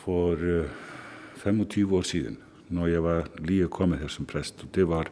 for 0.04 0.40
eh, 0.40 0.70
25 1.44 1.96
år 1.96 2.02
siden, 2.02 2.38
når 2.70 2.88
jeg 2.88 3.04
var 3.04 3.28
lige 3.40 3.68
kommet 3.68 4.00
her 4.00 4.08
som 4.08 4.26
prest. 4.26 4.64
Og 4.64 4.76
det 4.76 4.88
var 4.88 5.10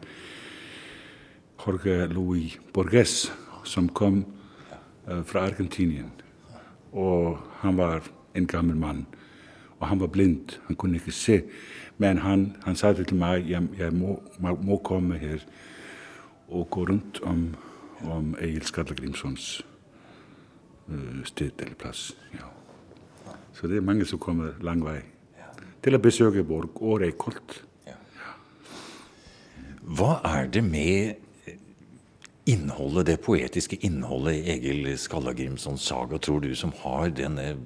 Jorge 1.66 2.06
Louis 2.12 2.58
Borges 2.72 3.32
som 3.64 3.88
kom 3.88 4.24
eh, 5.08 5.22
fra 5.24 5.46
Argentinien. 5.46 6.12
Og 6.92 7.38
han 7.60 7.76
var 7.76 8.02
en 8.34 8.46
gammel 8.46 8.76
mann. 8.76 9.06
Og 9.80 9.88
han 9.88 10.00
var 10.00 10.06
blind, 10.06 10.58
han 10.66 10.76
kunne 10.76 10.94
ikke 10.94 11.12
se. 11.12 11.42
Men 11.98 12.18
han, 12.18 12.56
han 12.64 12.76
sa 12.76 12.92
til 12.92 13.16
meg 13.16 13.48
jeg, 13.50 13.68
jeg 13.78 13.92
må, 13.92 14.20
må 14.40 14.78
komme 14.84 15.18
her 15.18 15.42
og 16.48 16.68
gå 16.70 16.84
rundt 16.84 17.20
om, 17.22 17.54
om 18.08 18.34
Egil 18.40 18.66
Skallagrimsons 18.66 19.62
uh, 20.90 21.22
sted 21.28 21.52
eller 21.62 21.78
plass. 21.78 22.12
Ja. 22.34 22.50
Så 23.52 23.68
det 23.70 23.78
er 23.78 23.86
mange 23.86 24.06
som 24.08 24.20
kommer 24.22 24.56
lang 24.64 24.82
vei 24.84 25.00
til 25.82 25.98
å 25.98 26.02
besøke 26.02 26.44
Borg 26.46 26.78
og 26.78 27.00
Reykholt. 27.02 27.58
Hva 29.82 30.20
er 30.28 30.46
det 30.54 30.62
med 30.62 31.18
innholdet, 32.46 33.08
det 33.10 33.18
poetiske 33.22 33.80
innholdet 33.86 34.38
i 34.38 34.54
Egil 34.54 34.86
Skallagrimsons 34.98 35.82
saga, 35.90 36.20
tror 36.22 36.42
du, 36.44 36.52
som 36.58 36.70
har 36.84 37.10
denne 37.14 37.56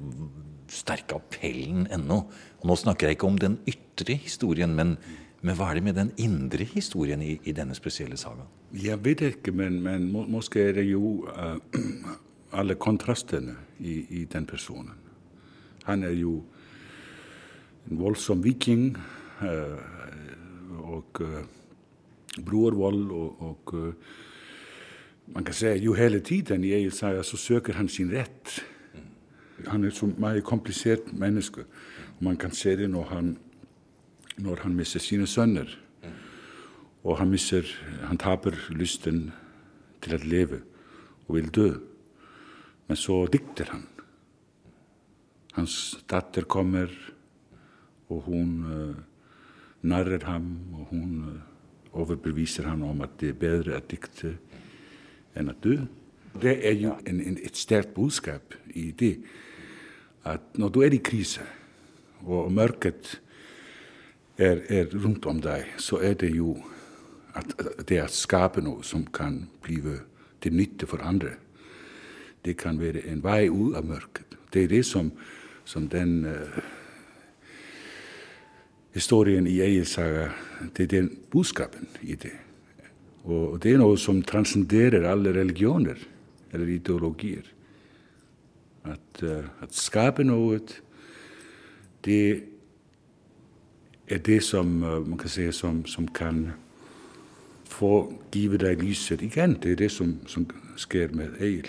sterke 0.72 1.20
appellen 1.20 1.84
ennå? 1.92 2.22
Og 2.60 2.70
nå 2.70 2.76
snakker 2.80 3.10
jeg 3.10 3.18
ikke 3.18 3.28
om 3.28 3.38
den 3.40 3.58
ytre 3.68 4.16
historien, 4.24 4.72
men, 4.76 4.96
men 5.44 5.58
hva 5.58 5.70
er 5.70 5.78
det 5.78 5.86
med 5.90 6.00
den 6.00 6.12
indre 6.16 6.64
historien 6.72 7.20
i, 7.22 7.36
i 7.44 7.54
denne 7.56 7.76
spesielle 7.76 8.16
sagaen? 8.20 8.48
Jag 8.78 8.97
vet 8.97 9.21
inte, 9.21 9.52
men, 9.52 9.83
men 9.83 10.12
må, 10.12 10.26
måske 10.26 10.61
är 10.61 10.73
det 10.73 10.80
eh, 10.80 10.87
ju 10.87 11.23
äh, 11.37 11.56
alla 12.50 12.75
kontrasterna 12.75 13.54
i, 13.78 14.21
i 14.21 14.25
den 14.25 14.47
personen. 14.47 14.95
Han 15.83 16.02
är 16.02 16.11
ju 16.11 16.40
en 17.85 17.97
våldsam 17.97 18.42
viking 18.42 18.97
äh, 19.40 19.49
eh, 19.49 20.80
och 20.80 21.21
äh, 21.21 21.26
eh, 21.26 21.45
brorvåld 22.45 23.11
och, 23.11 23.42
och 23.42 23.75
äh, 23.75 23.95
man 25.25 25.45
kan 25.45 25.54
säga 25.54 25.76
ju 25.76 25.97
hela 25.97 26.21
tiden 26.21 26.64
i 26.64 26.68
Egilsaga 26.68 27.23
så 27.23 27.37
söker 27.37 27.73
han 27.73 27.88
sin 27.88 28.11
rätt. 28.11 28.61
Han 29.66 29.85
är 29.85 29.90
så 29.90 30.06
mycket 30.06 30.45
komplicerad 30.45 31.00
människa. 31.12 31.61
Man 32.18 32.37
kan 32.37 32.50
se 32.50 32.76
det 32.76 32.88
när 32.88 33.02
han, 33.02 33.37
när 34.37 34.56
han 34.56 34.76
missar 34.76 35.00
sina 35.00 35.26
söner 35.26 35.85
Og 37.06 37.20
han, 37.20 37.30
mister, 37.30 37.62
han 38.08 38.18
taper 38.18 38.56
lysten 38.75 39.28
til 40.02 40.16
å 40.16 40.25
leve 40.26 40.62
og 41.26 41.36
vil 41.38 41.52
dø. 41.54 41.68
Men 42.86 42.98
så 42.98 43.20
dikter 43.30 43.70
han. 43.70 43.84
Hans 45.56 45.96
datter 46.10 46.44
kommer, 46.50 46.90
og 48.10 48.26
hun 48.26 48.50
uh, 48.66 48.98
narrer 49.86 50.26
ham, 50.26 50.50
og 50.75 50.90
hun 50.90 51.14
uh, 51.30 52.00
overbeviser 52.02 52.66
ham 52.68 52.82
om 52.86 53.00
at 53.06 53.16
det 53.22 53.32
er 53.32 53.40
bedre 53.40 53.78
å 53.78 53.86
dikte 53.86 54.34
enn 55.38 55.50
å 55.50 55.56
dø. 55.62 55.78
Det 56.36 56.58
er 56.68 56.76
jo 56.76 56.98
en, 57.06 57.22
en, 57.22 57.38
et 57.38 57.56
sterkt 57.56 57.94
budskap 57.96 58.54
i 58.76 58.90
det 58.92 59.14
at 60.26 60.58
når 60.58 60.75
du 60.75 60.82
er 60.82 60.94
i 60.94 61.02
krise, 61.02 61.44
og 62.26 62.50
mørket 62.52 63.20
er, 64.36 64.58
er 64.66 64.90
rundt 64.90 65.26
om 65.30 65.38
deg, 65.40 65.76
så 65.78 66.00
er 66.02 66.18
det 66.18 66.32
jo 66.34 66.56
at 67.36 67.88
det 67.88 68.00
å 68.02 68.08
skape 68.10 68.62
noe 68.64 68.84
som 68.86 69.04
kan 69.12 69.42
bli 69.64 69.80
til 70.40 70.56
nytte 70.56 70.88
for 70.88 71.04
andre, 71.04 71.36
det 72.44 72.56
kan 72.60 72.78
være 72.80 73.02
en 73.10 73.22
vei 73.24 73.48
ut 73.50 73.76
av 73.76 73.86
mørket. 73.86 74.36
Det 74.52 74.64
er 74.64 74.72
det 74.72 74.84
som, 74.86 75.10
som 75.66 75.88
den 75.90 76.24
uh, 76.24 76.58
historien 78.94 79.46
i 79.46 79.58
Egilsaga 79.60 80.30
Det 80.72 80.86
er 80.86 80.88
den 80.88 81.08
budskapen 81.30 81.88
i 82.00 82.14
det. 82.14 82.32
Og 83.24 83.58
det 83.62 83.74
er 83.74 83.80
noe 83.82 83.98
som 83.98 84.22
transcenderer 84.22 85.04
alle 85.10 85.34
religioner. 85.34 85.98
eller 86.52 86.66
ideologier. 86.66 87.42
At, 88.84 89.22
uh, 89.22 89.44
at 89.60 89.74
skape 89.74 90.24
noe, 90.24 90.60
det 92.04 92.42
er 94.08 94.18
det 94.18 94.42
som 94.42 94.82
uh, 94.82 95.02
man 95.08 95.18
kan 95.18 95.28
si 95.28 95.52
som, 95.52 95.84
som 95.86 96.08
kan 96.08 96.52
få 97.66 98.12
give 98.32 98.58
deg 98.61 98.82
lyset 98.82 99.23
igjen. 99.26 99.58
Det 99.62 99.75
er 99.75 99.82
det 99.85 99.90
som, 99.92 100.16
som 100.30 100.46
sker 100.78 101.12
med 101.16 101.38
Egil. 101.42 101.68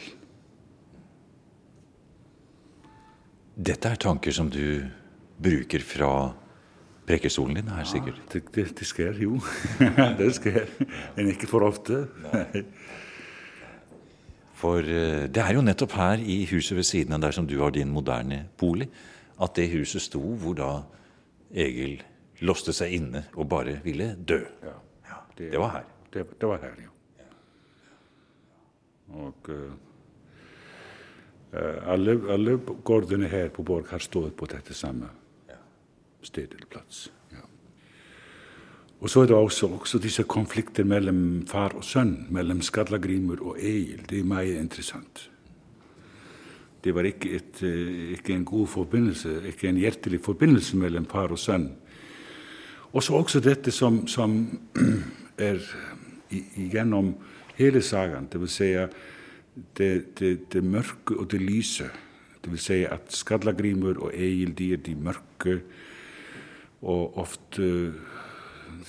Dette 3.57 3.89
er 3.89 3.97
tanker 3.97 4.35
som 4.35 4.51
du 4.53 4.85
bruker 5.41 5.81
fra 5.81 6.11
prekestolen 7.07 7.57
din 7.57 7.71
her, 7.71 7.85
sikkert? 7.87 8.19
Ja, 8.19 8.33
det, 8.33 8.43
det, 8.55 8.65
det 8.79 8.87
sker 8.87 9.17
jo. 9.21 9.39
det 10.19 10.29
sker. 10.37 10.67
Men 11.15 11.31
ikke 11.31 11.49
for 11.49 11.65
ofte. 11.65 12.03
For 14.57 14.81
uh, 14.81 15.25
det 15.29 15.41
er 15.41 15.55
jo 15.55 15.63
nettopp 15.65 15.95
her 15.97 16.21
i 16.21 16.43
huset 16.51 16.77
ved 16.77 16.85
siden 16.85 17.17
av 17.17 17.23
der 17.23 17.35
som 17.35 17.47
du 17.49 17.57
har 17.61 17.73
din 17.73 17.93
moderne 17.93 18.45
bolig, 18.59 18.89
at 19.41 19.55
det 19.55 19.71
huset 19.73 20.05
sto 20.05 20.21
hvor 20.41 20.57
da 20.57 20.71
Egil 21.53 22.01
låste 22.45 22.73
seg 22.75 22.93
inne 22.97 23.23
og 23.37 23.47
bare 23.49 23.79
ville 23.85 24.11
dø. 24.27 24.41
Ja, 24.65 24.75
det, 25.37 25.51
det, 25.51 25.59
var 25.61 25.69
her. 25.75 25.85
Det, 26.13 26.25
det 26.41 26.49
var 26.49 26.63
her, 26.63 26.79
ja. 26.81 26.93
Og 29.17 29.49
uh, 29.49 29.71
alle, 31.93 32.17
alle 32.33 32.57
gårdene 32.83 33.29
her 33.31 33.47
på 33.55 33.63
Borg 33.63 33.87
har 33.93 34.03
stått 34.03 34.35
på 34.35 34.49
dette 34.51 34.75
samme 34.75 35.07
stedet 36.27 36.57
eller 36.57 36.69
plass. 36.71 37.07
Ja. 37.31 37.43
Og 38.99 39.09
så 39.09 39.23
er 39.23 39.31
det 39.31 39.35
også, 39.35 39.67
også, 39.67 40.01
disse 40.03 40.23
konflikter 40.23 40.87
mellom 40.87 41.47
far 41.47 41.75
og 41.77 41.85
sønn, 41.85 42.27
mellom 42.33 42.61
Skallagrimur 42.65 43.41
og 43.41 43.59
Egil. 43.59 44.05
Det 44.09 44.19
er 44.19 44.27
meget 44.27 44.59
interessant. 44.59 45.29
Det 46.83 46.93
var 46.95 47.07
ikke, 47.09 47.35
et, 47.35 47.61
ikke, 48.17 48.33
en 48.33 48.45
god 48.45 48.67
forbindelse, 48.67 49.41
ikke 49.47 49.69
en 49.69 49.81
hjertelig 49.81 50.21
forbindelse 50.23 50.77
mellom 50.77 51.05
far 51.09 51.33
og 51.33 51.39
sønn. 51.39 51.71
Og 52.93 53.03
så 53.03 53.13
også 53.13 53.39
dette 53.43 53.71
som, 53.71 54.05
som 54.07 54.37
är 55.37 55.61
genom 56.55 57.15
hela 57.55 57.81
sagan, 57.81 58.27
det 58.31 58.37
vill 58.37 58.47
säga 58.47 58.89
det, 59.73 60.17
det, 60.17 60.51
det 60.51 60.61
mörka 60.61 61.13
och 61.13 61.27
det 61.27 61.39
lysa. 61.39 61.85
Det 62.41 62.49
vill 62.49 62.59
säga 62.59 62.93
att 62.93 63.11
Skallagrimur 63.11 63.97
och 63.97 64.13
Egil, 64.13 64.53
de 64.55 64.73
är 64.73 64.77
de 64.77 64.95
mörka 64.95 65.59
och 66.79 67.17
ofta 67.17 67.61
øh, 67.61 67.93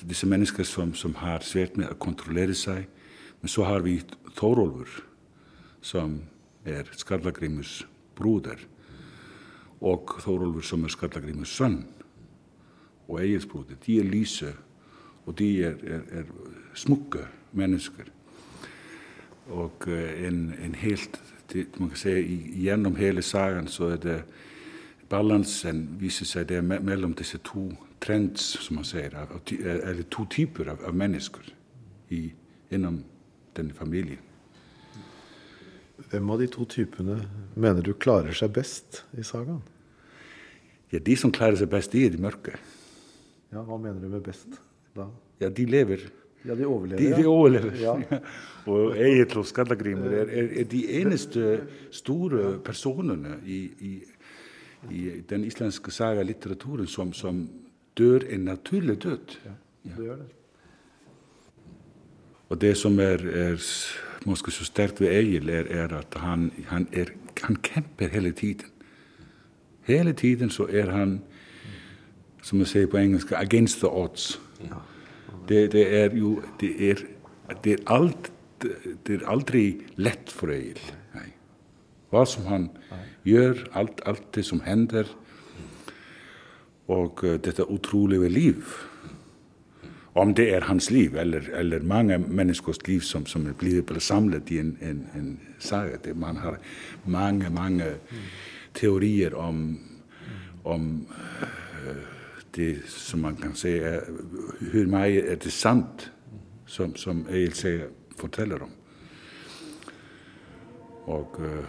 dessa 0.08 0.26
människor 0.26 0.64
som, 0.64 0.94
som 0.94 1.14
har 1.14 1.40
svårt 1.40 1.76
med 1.76 1.88
att 1.88 1.98
kontrollera 1.98 2.54
sig. 2.54 2.88
Men 3.40 3.48
så 3.48 3.64
har 3.64 3.80
vi 3.80 4.02
Thorolfur 4.36 4.88
som 5.80 6.20
är 6.64 6.90
Skallagrimurs 6.92 7.86
broder 8.16 8.58
och 9.78 10.10
Thorolfur 10.22 10.60
som 10.60 10.84
är 10.84 10.88
Skallagrimurs 10.88 11.56
son 11.56 11.84
och 13.06 13.22
Egils 13.22 13.48
broder. 13.48 13.76
De 13.84 14.00
är 14.00 14.04
lysa 14.04 14.52
og 15.28 15.36
de 15.38 15.48
er, 15.68 15.80
er, 15.84 16.04
er 16.22 16.76
smukke 16.78 17.26
mennesker. 17.52 18.08
Og 19.52 19.88
en, 19.88 20.54
en 20.64 20.74
helt 20.74 21.20
man 21.80 21.88
kan 21.88 21.96
si, 21.96 22.12
Gjennom 22.60 22.96
hele 23.00 23.22
sagaen 23.24 23.68
så 23.72 23.94
er 23.94 24.00
det 24.02 24.16
balansen 25.08 25.86
viser 26.00 26.28
seg 26.28 26.48
det 26.50 26.60
mellom 26.64 27.14
disse 27.16 27.40
to 27.44 27.70
trends, 28.04 28.42
som 28.60 28.76
man 28.76 28.86
sier, 28.86 29.14
eller 29.16 30.04
to 30.12 30.26
typer 30.28 30.68
av, 30.74 30.82
av 30.84 30.96
mennesker 30.96 31.48
i, 32.12 32.28
innom 32.70 33.00
denne 33.56 33.74
familien. 33.74 34.20
Hvem 36.10 36.30
av 36.30 36.38
de 36.40 36.46
to 36.52 36.68
typene 36.68 37.16
mener 37.56 37.82
du 37.82 37.94
klarer 37.96 38.36
seg 38.36 38.52
best 38.54 39.02
i 39.18 39.24
sagaen? 39.26 39.64
Ja, 40.92 41.00
De 41.04 41.16
som 41.16 41.32
klarer 41.32 41.56
seg 41.58 41.72
best, 41.72 41.92
de 41.92 42.04
er 42.06 42.14
de 42.14 42.20
mørke. 42.22 42.54
Ja, 43.52 43.64
Hva 43.64 43.80
mener 43.80 44.00
du 44.00 44.12
med 44.12 44.24
best 44.24 44.60
da? 44.98 45.08
Ja, 45.40 45.48
De 45.54 45.64
lever. 45.66 46.04
Ja, 46.46 46.54
De 46.54 46.66
overlever. 46.66 47.02
De, 47.02 47.22
de 47.22 47.26
overlever. 47.28 47.80
Ja. 47.80 48.20
og 48.72 48.94
Egil 48.98 49.38
og 49.38 49.46
Skallagrimer 49.46 50.12
er, 50.22 50.30
er, 50.30 50.48
er, 50.60 50.64
de 50.70 50.84
eneste 51.00 51.60
store 51.90 52.58
personene 52.64 53.38
i, 53.46 53.64
i 53.80 53.92
i 54.90 55.20
den 55.30 55.44
islandske 55.44 55.90
saga-litteraturen 55.90 56.86
som, 56.86 57.12
som, 57.12 57.48
dør 57.98 58.20
en 58.30 58.40
naturlig 58.40 59.02
død. 59.02 59.38
Ja, 59.44 59.50
det 59.82 60.04
gjør 60.04 60.16
det. 60.16 60.26
Og 62.48 62.60
det 62.60 62.76
som 62.76 62.98
er, 62.98 63.18
er 63.26 63.56
måske 64.24 64.50
så 64.50 64.64
sterkt 64.64 65.00
ved 65.00 65.08
Egil, 65.08 65.48
er, 65.48 65.64
er 65.70 65.96
at 65.98 66.14
han, 66.16 66.52
han, 66.66 66.88
er, 66.92 67.10
han, 67.42 67.56
kjemper 67.56 68.08
hele 68.08 68.30
tiden. 68.32 68.70
Hele 69.82 70.12
tiden 70.12 70.50
så 70.50 70.66
er 70.70 70.90
han, 70.90 71.22
som 72.42 72.58
jeg 72.58 72.66
sier 72.66 72.86
på 72.86 72.96
engelsk, 72.96 73.32
'against 73.32 73.78
the 73.78 73.88
odds'. 73.88 74.38
Det, 75.48 75.72
det, 75.72 75.84
er 76.02 76.16
jo 76.16 76.42
det 76.60 76.90
er, 76.90 77.02
det 77.64 77.72
er, 77.72 77.84
alt, 77.86 78.30
det 78.60 79.20
er 79.20 79.24
aldri 79.30 79.64
lett 79.96 80.32
for 80.34 80.52
Egil. 80.52 80.80
Nei. 81.14 81.30
Hva 82.12 82.24
som 82.28 82.48
han 82.48 82.68
gjør, 83.28 83.66
alt, 83.76 84.02
alt 84.08 84.28
det 84.36 84.44
som 84.48 84.62
hender. 84.64 85.08
Og 86.88 87.24
uh, 87.24 87.36
dette 87.44 87.66
utrolige 87.68 88.28
liv. 88.32 88.76
Om 90.18 90.34
det 90.34 90.48
er 90.56 90.66
hans 90.66 90.90
liv 90.90 91.14
eller, 91.16 91.44
eller 91.54 91.84
mange 91.86 92.18
menneskers 92.18 92.80
liv 92.88 93.04
som, 93.06 93.26
som 93.26 93.44
blitt 93.60 93.92
samlet 94.02 94.50
i 94.50 94.58
en, 94.58 94.76
en, 94.82 95.04
en 95.14 95.28
saga. 95.62 96.00
Man 96.14 96.40
har 96.42 96.58
mange, 97.04 97.50
mange 97.50 97.92
teorier 98.74 99.36
om, 99.36 99.78
om 100.64 101.06
uh, 101.08 102.17
det 102.56 102.82
som 102.86 103.20
man 103.20 103.36
kan 103.36 103.54
si 103.54 103.68
er 103.68 104.00
Hvor 104.60 104.86
mye 104.86 105.20
er 105.20 105.36
det 105.36 105.52
sant, 105.52 106.12
som, 106.66 106.96
som 106.96 107.26
Egil 107.30 107.84
forteller 108.16 108.62
om. 108.62 108.70
Og 111.06 111.40
uh, 111.40 111.64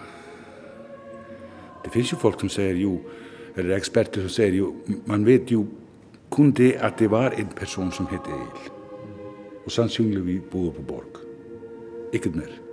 det 1.84 1.92
finnes 1.94 2.12
jo 2.12 2.18
folk 2.18 2.40
som 2.40 2.50
sier 2.50 2.76
jo, 2.76 3.00
eller 3.56 3.76
eksperter 3.76 4.22
som 4.22 4.30
sier 4.30 4.54
jo 4.54 4.74
Man 5.08 5.26
vet 5.26 5.52
jo 5.52 5.68
kun 6.30 6.52
det 6.52 6.74
at 6.80 7.00
det 7.00 7.12
var 7.12 7.32
en 7.32 7.48
person 7.56 7.92
som 7.92 8.08
het 8.12 8.28
Egil. 8.28 8.72
Og 9.66 9.72
sannsynligvis 9.72 10.42
bodde 10.52 10.72
på 10.72 10.82
Borg. 10.82 11.22
Ikke 12.14 12.30
mer. 12.30 12.69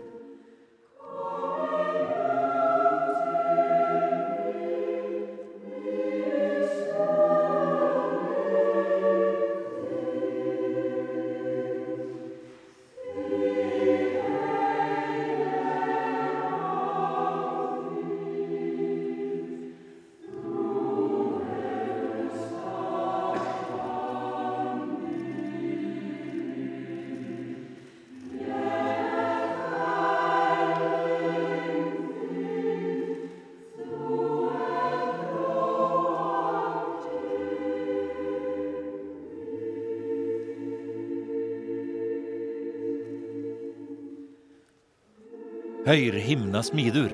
Høyr 45.86 46.16
himna 46.18 46.64
smidur. 46.66 47.12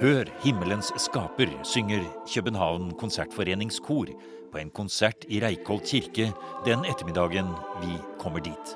Hør 0.00 0.26
himmelens 0.42 0.88
skaper, 0.98 1.46
synger 1.62 2.02
København 2.26 2.88
Konsertforeningskor 2.98 4.10
på 4.50 4.58
en 4.58 4.72
konsert 4.74 5.22
i 5.30 5.38
Reikholt 5.38 5.86
kirke 5.86 6.32
den 6.66 6.82
ettermiddagen 6.90 7.52
vi 7.84 8.00
kommer 8.18 8.42
dit. 8.42 8.72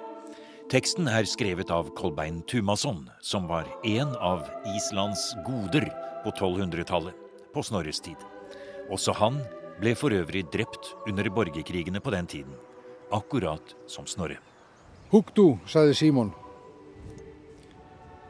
Teksten 0.70 1.10
er 1.10 1.26
skrevet 1.26 1.72
av 1.74 1.90
Kolbein 1.98 2.44
Tumasson, 2.46 3.08
som 3.18 3.50
var 3.50 3.66
en 3.82 4.14
av 4.22 4.46
Islands 4.76 5.26
goder 5.42 5.88
på 6.22 6.30
1200-tallet, 6.30 7.18
på 7.50 7.66
Snorres 7.66 7.98
tid. 8.06 8.22
Også 8.86 9.16
han 9.18 9.42
ble 9.80 9.96
for 9.98 10.14
øvrig 10.14 10.44
drept 10.54 10.92
under 11.10 11.26
borgerkrigene 11.26 11.98
på 11.98 12.14
den 12.14 12.30
tiden, 12.30 12.54
akkurat 13.10 13.74
som 13.90 14.06
Snorre. 14.06 14.38
Huktu, 15.10 15.56
sa 15.66 15.88
Símon. 15.90 16.30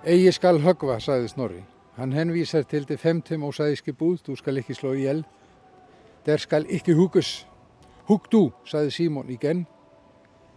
Egi 0.04 0.32
skal 0.36 0.58
högva, 0.60 0.98
sagði 1.00 1.28
Snorri. 1.32 1.62
Hann 1.96 2.12
henvísar 2.12 2.66
til 2.68 2.84
det 2.84 2.98
femte 3.00 3.38
mosaiske 3.40 3.94
búð, 3.96 4.18
þú 4.26 4.36
skal 4.36 4.60
ekki 4.60 4.76
slå 4.76 4.92
ihjel. 4.98 5.22
Der 6.26 6.42
skal 6.42 6.66
ekki 6.68 6.92
hugus. 6.92 7.46
Hugg 8.04 8.28
du, 8.32 8.50
sagði 8.68 8.92
Símon 8.92 9.30
igen. 9.32 9.64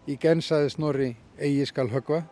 Igen 0.07 0.43
sagði 0.43 0.73
Snorri, 0.75 1.09
Egi 1.39 1.63
skal 1.69 1.93
högva. 1.93 2.25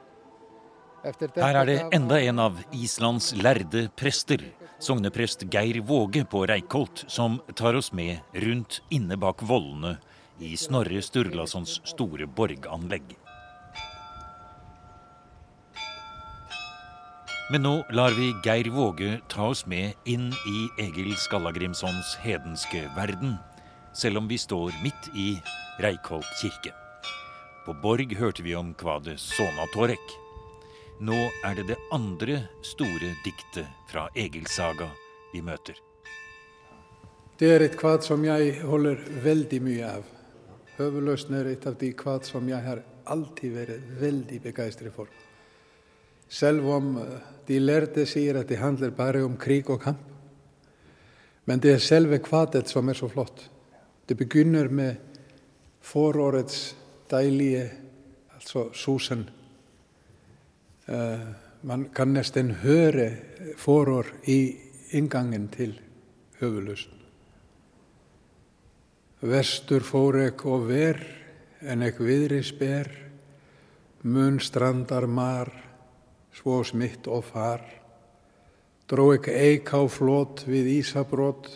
Her 1.05 1.61
er 1.61 1.65
det 1.69 1.79
enda 1.93 2.17
en 2.19 2.39
av 2.41 2.59
Islands 2.73 3.29
lærde 3.37 3.87
prester, 3.95 4.41
sogneprest 4.81 5.45
Geir 5.53 5.83
Våge 5.85 6.25
på 6.25 6.43
Reikholt, 6.49 7.05
som 7.07 7.37
tar 7.55 7.77
oss 7.79 7.93
med 7.93 8.25
rundt 8.43 8.81
inne 8.89 9.15
bak 9.15 9.45
vollene 9.45 9.99
i 10.41 10.55
Snorre 10.57 10.99
Sturlasons 11.05 11.79
store 11.85 12.27
borganlegg. 12.27 13.15
Men 17.51 17.61
nå 17.61 17.83
lar 17.93 18.11
vi 18.17 18.31
Geir 18.43 18.71
Våge 18.73 19.19
ta 19.29 19.47
oss 19.53 19.65
med 19.69 19.93
inn 20.09 20.31
i 20.49 20.61
Egil 20.81 21.11
Skallagrimsons 21.13 22.15
hedenske 22.23 22.79
verden, 22.95 23.35
selv 23.93 24.17
om 24.17 24.27
vi 24.27 24.39
står 24.41 24.73
midt 24.81 25.09
i 25.13 25.27
Reikholt 25.77 26.31
kirke. 26.41 26.71
På 27.65 27.75
Borg 27.83 28.15
hørte 28.17 28.41
vi 28.41 28.55
om 28.57 28.71
kvadet 28.73 29.19
Sonatorek. 29.21 30.15
Nå 31.05 31.19
er 31.45 31.59
det 31.59 31.67
det 31.69 31.77
andre 31.93 32.39
store 32.65 33.11
diktet 33.21 33.69
fra 33.91 34.07
Egilsaga 34.17 34.89
vi 35.33 35.43
møter. 35.45 35.77
Det 37.37 37.51
er 37.51 37.67
et 37.67 37.77
kvad 37.77 38.01
som 38.07 38.25
jeg 38.25 38.57
holder 38.65 39.05
veldig 39.21 39.61
mye 39.61 39.93
av. 39.99 40.09
Høveløsen 40.79 41.37
er 41.37 41.53
et 41.53 41.69
av 41.69 41.77
de 41.77 41.93
kvad 41.93 42.25
som 42.25 42.49
jeg 42.49 42.65
har 42.65 42.81
alltid 43.05 43.53
vært 43.53 43.95
veldig 44.01 44.41
begeistret 44.49 44.97
for. 44.97 45.13
Selv 46.29 46.65
om 46.69 46.97
eh, 46.97 47.17
de 47.47 47.59
lærde 47.59 48.05
sier 48.09 48.39
at 48.39 48.49
det 48.49 48.57
handler 48.57 48.95
bare 48.95 49.23
om 49.25 49.37
krig 49.37 49.69
og 49.69 49.81
kamp. 49.81 50.01
Men 51.45 51.61
det 51.61 51.75
er 51.75 51.83
selve 51.83 52.19
kvadet 52.19 52.69
som 52.69 52.89
er 52.89 52.97
så 52.97 53.07
flott. 53.07 53.49
Det 54.09 54.17
begynner 54.17 54.67
med 54.69 54.95
forårets 55.81 56.75
deilige, 57.11 57.69
altså 58.33 58.69
susen. 58.73 59.29
Uh, 60.87 61.21
man 61.61 61.87
kan 61.93 62.13
nesten 62.13 62.51
høre 62.61 63.09
forår 63.57 64.05
i 64.29 64.39
inngangen 64.97 65.47
til 65.53 65.73
høveløsen. 66.39 66.93
Vestur 69.25 69.81
fór 69.81 70.19
ek 70.27 70.45
og 70.45 70.67
ver, 70.69 70.99
en 71.65 71.81
ek 71.85 71.97
viðri 72.05 72.43
sper, 72.45 72.89
mun 74.05 74.37
strandar 74.43 75.07
mar, 75.09 75.49
svo 76.35 76.61
smitt 76.67 77.07
og 77.07 77.23
far. 77.25 77.63
Dró 78.89 79.09
ek 79.15 79.29
eik 79.31 79.71
á 79.73 79.81
flót 79.89 80.43
við 80.49 80.69
ísabrót, 80.79 81.47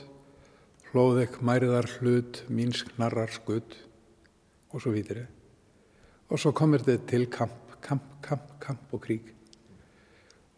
hlóð 0.89 1.26
ek 1.28 1.42
mærðar 1.46 1.89
hlut, 2.00 2.44
mín 2.50 2.72
snarrar 2.74 3.30
skudd, 3.34 3.76
og 4.74 4.82
svo 4.82 4.94
videre. 4.96 5.28
Og 6.30 6.39
så 6.42 6.54
kommer 6.54 6.82
det 6.86 7.04
til 7.10 7.28
kamp, 7.30 7.76
kamp, 7.82 8.18
kamp, 8.26 8.56
kamp 8.62 8.96
og 8.96 9.04
krig. 9.04 9.30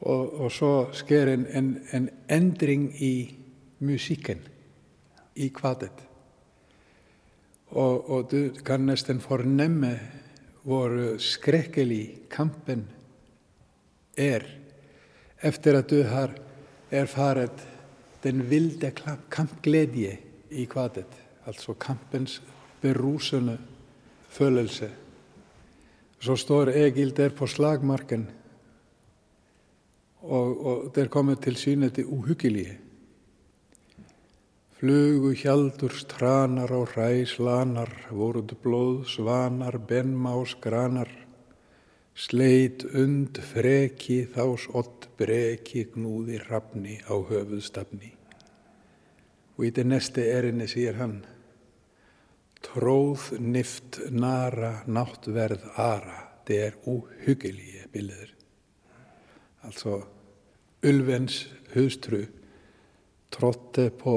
Og, 0.01 0.33
og 0.45 0.51
så 0.51 0.71
sker 0.97 1.29
en, 1.31 1.45
en, 1.51 1.75
en 1.93 2.07
endring 2.29 2.87
i 3.03 3.13
musikken, 3.79 4.39
i 5.35 5.51
kvadet. 5.53 5.93
Og, 7.71 8.09
og 8.09 8.31
du 8.31 8.49
kan 8.65 8.83
nesten 8.87 9.21
fornemme 9.23 9.93
hvor 10.63 10.91
skrekkelig 11.19 12.29
kampen 12.29 12.85
er 14.17 14.41
efter 15.41 15.77
at 15.77 15.89
du 15.89 16.03
har 16.03 16.33
erfaret 16.91 17.67
den 18.23 18.49
vilde 18.49 18.91
kampglede 19.31 20.17
i 20.51 20.65
kvadet, 20.65 21.09
altså 21.45 21.73
kampens 21.73 22.41
berusende 22.81 23.57
følelse. 24.29 24.89
Så 26.19 26.35
står 26.35 26.69
Egil 26.69 27.17
der 27.17 27.29
på 27.29 27.47
slagmarken, 27.47 28.27
og, 30.21 30.65
og 30.65 30.95
der 30.95 31.07
kommer 31.07 31.35
til 31.35 31.55
syne 31.55 31.89
det 31.89 32.05
uhyggelige. 32.05 32.77
Flugu 34.81 35.33
hjaldur 35.37 35.93
stranar 35.93 36.71
og 36.73 36.97
ræslanar, 36.97 37.91
voruð 38.09 38.53
blóð 38.63 39.05
svanar, 39.05 39.77
benmás 39.77 40.55
granar, 40.61 41.20
sleit 42.15 42.83
und 42.83 43.39
freki 43.51 44.25
þás 44.33 44.67
ott 44.75 45.07
breki 45.19 45.85
gnúði 45.93 46.39
rafni 46.43 46.99
á 47.07 47.15
höfuðstafni. 47.15 48.11
Og 49.57 49.67
í 49.67 49.71
det 49.75 49.85
neste 49.87 50.25
erinni 50.31 50.67
sier 50.69 50.97
hann, 50.99 51.21
tróð 52.61 53.31
nift 53.39 53.99
nara 54.11 54.81
náttverð 54.87 55.65
ara, 55.79 56.19
det 56.47 56.59
er 56.67 56.77
uhyggelige 56.89 57.87
bilder. 57.93 58.33
Altså 59.65 60.01
ulvens 60.83 61.45
hustru 61.75 62.23
trådte 63.31 63.89
på 63.95 64.15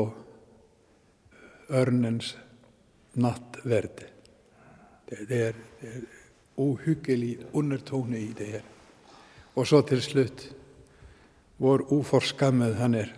ørnens 1.70 2.34
nattverð. 3.14 4.04
Det, 5.04 5.18
er, 5.20 5.26
det 5.28 5.40
er 5.46 6.23
ohyggelig 6.60 7.38
undertone 7.52 8.18
i 8.20 8.32
det 8.36 8.46
her. 8.46 8.66
Og 9.54 9.66
så 9.66 9.82
til 9.86 10.02
slutt 10.02 10.48
hvor 11.56 11.84
uforskammet 11.94 12.74
han 12.76 12.94
er 12.98 13.12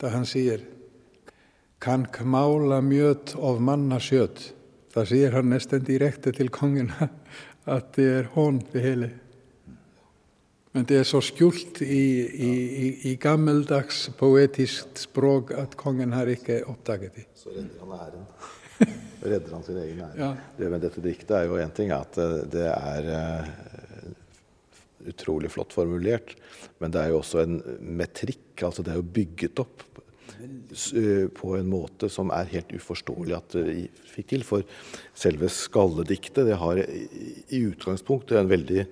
da 0.00 0.12
hann 0.12 0.26
sýr 0.28 0.62
kann 1.80 2.06
kmála 2.12 2.80
mjöt 2.80 3.34
of 3.36 3.60
manna 3.60 4.00
sjöt. 4.00 4.52
Það 4.94 5.08
sýr 5.10 5.36
hann 5.36 5.50
nesten 5.52 5.84
direkte 5.84 6.32
til 6.32 6.50
kongina 6.52 7.08
að 7.72 7.88
þið 7.96 8.12
er 8.16 8.28
hón 8.34 8.60
við 8.72 8.86
heli. 8.88 9.10
En 10.76 10.84
þið 10.84 10.98
er 11.00 11.08
svo 11.08 11.22
skjúlt 11.24 11.80
í, 11.80 12.02
í, 12.26 12.50
í, 12.84 12.88
í 13.10 13.14
gammeldags 13.20 14.06
poetískt 14.18 15.06
sprók 15.06 15.54
að 15.56 15.76
kongin 15.80 16.12
har 16.12 16.28
ekki 16.28 16.60
uppdaget 16.68 17.16
því. 17.16 17.26
Svo 17.36 17.54
reyndir 17.54 17.80
hann 17.80 17.94
að 17.96 18.06
erin 18.08 18.26
redder 19.30 19.56
han 19.56 19.64
sin 19.66 19.80
egen 19.82 20.04
ære. 20.06 20.20
Ja. 20.20 20.30
Det 20.58 20.70
med 20.72 20.84
dette 20.84 21.02
diktet 21.04 21.34
er 21.38 21.48
jo 21.48 21.58
én 21.60 21.74
ting 21.74 21.92
at 21.94 22.18
eh, 22.20 22.38
det 22.52 22.68
er 22.70 23.10
uh, 23.10 23.50
utrolig 25.10 25.50
flott 25.52 25.74
formulert, 25.76 26.34
men 26.82 26.94
det 26.94 27.02
er 27.02 27.12
jo 27.12 27.20
også 27.20 27.42
en 27.44 27.60
metrikk. 27.80 28.64
Altså 28.66 28.84
det 28.86 28.94
er 28.94 29.00
jo 29.00 29.10
bygget 29.18 29.62
opp 29.62 29.84
uh, 29.86 31.26
på 31.40 31.52
en 31.58 31.68
måte 31.70 32.10
som 32.12 32.32
er 32.34 32.52
helt 32.54 32.72
uforståelig 32.76 33.36
at 33.38 33.58
det 33.58 33.76
fikk 34.14 34.32
til. 34.34 34.46
For 34.46 34.66
selve 35.16 35.50
skallediktet 35.52 36.48
det 36.48 36.58
har 36.62 36.82
i, 36.82 37.62
utgangspunktet 37.62 38.40
en 38.40 38.50
veldig 38.50 38.88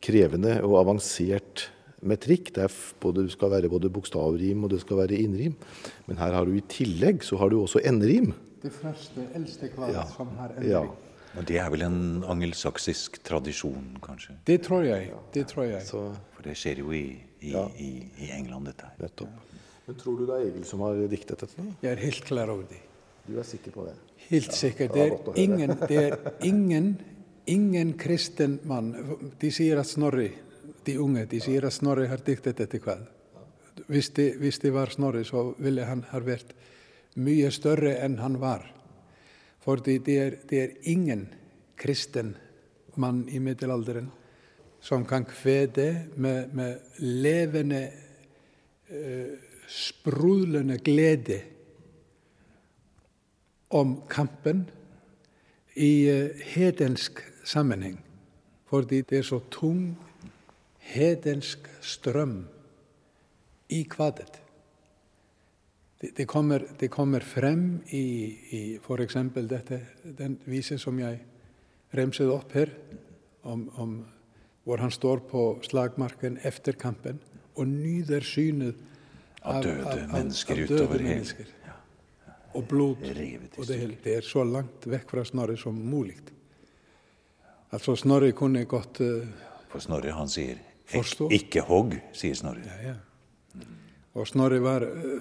krevende 0.00 0.58
og 0.64 0.78
avansert 0.80 1.68
metrikk. 2.00 2.54
Det, 2.56 2.68
både, 3.02 3.26
det 3.26 3.34
skal 3.34 3.52
være 3.52 3.70
både 3.72 3.90
bokstavrim 3.92 4.64
og 4.64 4.72
det 4.72 4.80
skal 4.84 5.02
være 5.02 5.18
innrim. 5.20 5.56
Men 6.08 6.20
her 6.20 6.36
har 6.36 6.48
du 6.48 6.56
i 6.56 6.64
tillegg 6.70 7.24
så 7.26 7.38
har 7.40 7.52
du 7.52 7.60
også 7.60 7.82
endrim. 7.84 8.32
Det 8.62 8.72
første 8.72 9.26
eldste 9.34 9.68
kvad 9.72 9.92
Ja. 9.94 10.04
som 10.16 10.28
har 10.36 10.52
Ja. 10.62 10.82
Og 11.36 11.44
det 11.46 11.56
er 11.58 11.70
vel 11.70 11.82
en 11.82 12.24
angelsaksisk 12.26 13.22
tradisjon, 13.22 13.96
kanskje? 14.02 14.34
Det 14.46 14.62
tror 14.62 14.82
jeg. 14.84 15.12
Det 15.32 15.46
tror 15.46 15.64
jeg. 15.64 15.82
Så 15.86 16.14
For 16.34 16.42
det 16.42 16.56
skjer 16.56 16.78
jo 16.78 16.90
i, 16.92 17.22
i, 17.40 17.52
Ja. 17.52 17.68
i, 17.78 18.10
i 18.18 18.30
England, 18.32 18.66
dette 18.66 18.82
her. 18.84 18.92
nettopp. 18.98 19.28
Men 19.86 19.96
tror 19.96 20.18
du 20.18 20.26
det 20.26 20.34
er 20.34 20.50
Egil 20.50 20.64
som 20.64 20.80
har 20.80 20.94
diktet 21.08 21.38
dette? 21.40 21.62
Jeg 21.82 21.92
er 21.92 21.96
helt 21.96 22.24
klar 22.24 22.48
over 22.50 22.62
det. 22.68 22.80
Du 23.28 23.38
er 23.38 23.42
sikker 23.42 23.70
på 23.70 23.84
det? 23.86 23.94
Helt 24.28 24.52
sikker. 24.52 24.88
det 24.88 25.12
er 25.12 25.32
ingen, 25.36 25.70
det 25.88 25.90
er 26.12 26.16
ingen, 26.42 26.98
ingen 27.46 27.92
kristen 27.98 28.58
mann 28.64 28.92
De 29.40 29.50
sier 29.50 29.78
at 29.78 29.86
Snorri, 29.86 30.32
de 30.84 30.96
unge, 31.00 31.26
de 31.26 31.40
sier 31.40 31.64
at 31.64 31.72
Snorri 31.72 32.06
har 32.06 32.16
diktet 32.18 32.56
dette 32.56 32.78
kvad. 32.78 33.06
Hvis 33.86 34.10
det, 34.14 34.36
hvis 34.38 34.58
det 34.58 34.72
var 34.72 34.86
Snorri, 34.90 35.24
så 35.24 35.54
ville 35.58 35.84
han 35.84 36.02
ha 36.10 36.18
vært 36.20 36.52
mye 37.16 37.50
større 37.50 37.96
enn 38.04 38.18
han 38.18 38.38
var. 38.40 38.64
Fordi 39.60 39.98
det 39.98 40.18
er, 40.18 40.36
det 40.48 40.62
er 40.62 40.90
ingen 40.92 41.26
kristen 41.80 42.34
mann 43.00 43.26
i 43.28 43.38
middelalderen 43.38 44.10
som 44.80 45.04
kan 45.04 45.24
kvede 45.24 46.06
med, 46.16 46.52
med 46.52 46.78
levende, 46.98 47.90
eh, 48.88 49.36
sprudlende 49.68 50.78
glede 50.78 51.40
om 53.70 54.02
kampen 54.08 54.70
i 55.76 56.08
eh, 56.08 56.30
hedensk 56.54 57.20
sammenheng. 57.44 58.00
Fordi 58.66 59.02
det 59.02 59.18
er 59.18 59.22
så 59.22 59.38
tung 59.50 59.98
hedensk 60.78 61.68
strøm 61.80 62.46
i 63.68 63.82
kvadet. 63.82 64.39
Det, 66.00 66.16
det, 66.16 66.26
kommer, 66.26 66.64
det 66.78 66.88
kommer 66.88 67.20
frem 67.20 67.80
i, 67.92 68.04
i 68.56 68.60
f.eks. 68.80 69.16
den 70.16 70.38
vise 70.48 70.78
som 70.80 70.98
jeg 70.98 71.20
remset 71.92 72.30
opp 72.32 72.54
her, 72.56 72.72
om, 73.42 73.66
om 73.76 73.98
hvor 74.64 74.80
han 74.80 74.90
står 74.90 75.20
på 75.28 75.42
slagmarken 75.66 76.38
efter 76.44 76.72
kampen 76.72 77.18
og 77.56 77.68
nyter 77.68 78.24
synet 78.24 78.76
Av 79.42 79.62
døde 79.64 80.06
mennesker 80.12 80.58
av 80.58 80.64
utover 80.68 81.00
mennesker. 81.00 81.04
hele- 81.04 81.14
mennesker. 81.14 81.56
Og 82.54 82.66
blod. 82.68 83.04
Og 83.58 83.66
det, 83.68 83.78
det 84.04 84.14
er 84.18 84.26
så 84.26 84.42
langt 84.44 84.86
vekk 84.90 85.12
fra 85.12 85.24
Snorre 85.24 85.56
som 85.56 85.76
mulig. 85.76 86.16
Altså 87.70 87.94
Snorre 87.96 88.32
kunne 88.32 88.64
godt 88.64 89.00
uh, 89.00 89.28
For 89.70 89.80
Snorre 89.80 90.10
han 90.16 90.28
sier. 90.28 90.58
Ik 90.90 91.12
ikke 91.30 91.62
hogg, 91.68 91.94
sier 92.12 92.34
Snorre. 92.34 92.64
Ja, 92.66 92.90
ja. 92.90 93.64
Og 94.18 94.26
Snorre 94.26 94.58
var 94.60 94.82
uh, 94.82 95.20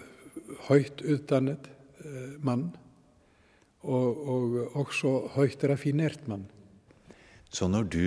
høyt 0.70 1.04
utdannet 1.04 1.70
uh, 2.06 2.36
mann, 2.46 2.70
og, 3.84 4.24
og 4.28 4.78
også 4.82 5.14
høyt 5.38 5.64
raffinert 5.70 6.28
mann. 6.28 6.48
Så 7.50 7.70
når 7.72 7.88
du 7.90 8.06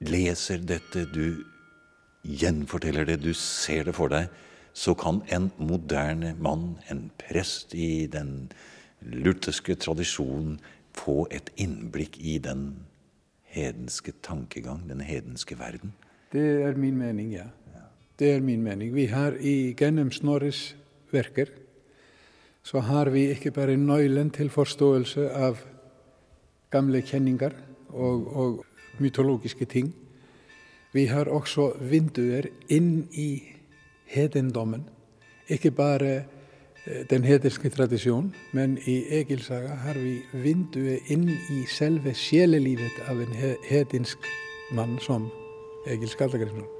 leser 0.00 0.62
dette, 0.64 1.04
du 1.12 1.44
gjenforteller 2.24 3.06
det, 3.08 3.20
du 3.22 3.32
ser 3.36 3.86
det 3.88 3.94
for 3.96 4.12
deg, 4.12 4.30
så 4.72 4.94
kan 4.94 5.20
en 5.34 5.50
moderne 5.58 6.34
mann, 6.38 6.78
en 6.88 7.08
prest 7.20 7.74
i 7.74 8.06
den 8.10 8.50
lutherske 9.00 9.76
tradisjonen, 9.80 10.58
få 10.96 11.24
et 11.30 11.52
innblikk 11.60 12.18
i 12.18 12.38
den 12.42 12.86
hedenske 13.50 14.12
tankegang, 14.26 14.82
den 14.88 15.02
hedenske 15.04 15.58
verden? 15.58 15.92
Det 16.32 16.62
er 16.64 16.78
min 16.78 16.98
mening, 16.98 17.32
ja. 17.34 17.48
Det 18.20 18.34
er 18.34 18.40
min 18.44 18.62
mening. 18.62 18.94
Vi 18.94 19.06
har 19.08 19.32
i 19.40 19.72
gjennom 19.72 20.10
Snorres 20.12 20.76
verker 21.12 21.48
så 22.62 22.80
har 22.80 23.08
vi 23.10 23.30
ikke 23.32 23.50
bare 23.50 23.76
nøkkelen 23.76 24.30
til 24.30 24.50
forståelse 24.52 25.30
av 25.32 25.62
gamle 26.70 27.00
kjenninger 27.02 27.54
og, 27.88 28.36
og 28.36 28.64
mytologiske 28.98 29.64
ting. 29.64 29.94
Vi 30.92 31.06
har 31.06 31.30
også 31.32 31.72
vinduer 31.80 32.50
inn 32.68 33.08
i 33.12 33.42
hedendommen. 34.10 34.84
Ikke 35.48 35.70
bare 35.70 36.10
eh, 36.16 37.06
den 37.10 37.24
hedenske 37.24 37.70
tradisjonen, 37.70 38.34
men 38.52 38.78
i 38.86 39.04
Egilsaga 39.20 39.78
har 39.86 39.98
vi 39.98 40.18
vinduet 40.32 41.08
inn 41.10 41.28
i 41.30 41.62
selve 41.70 42.14
sjelelivet 42.14 43.00
av 43.08 43.22
en 43.22 43.32
hedensk 43.70 44.28
mann 44.76 44.98
som 45.00 45.30
Egil 45.86 46.12
Skallagrimsson. 46.12 46.79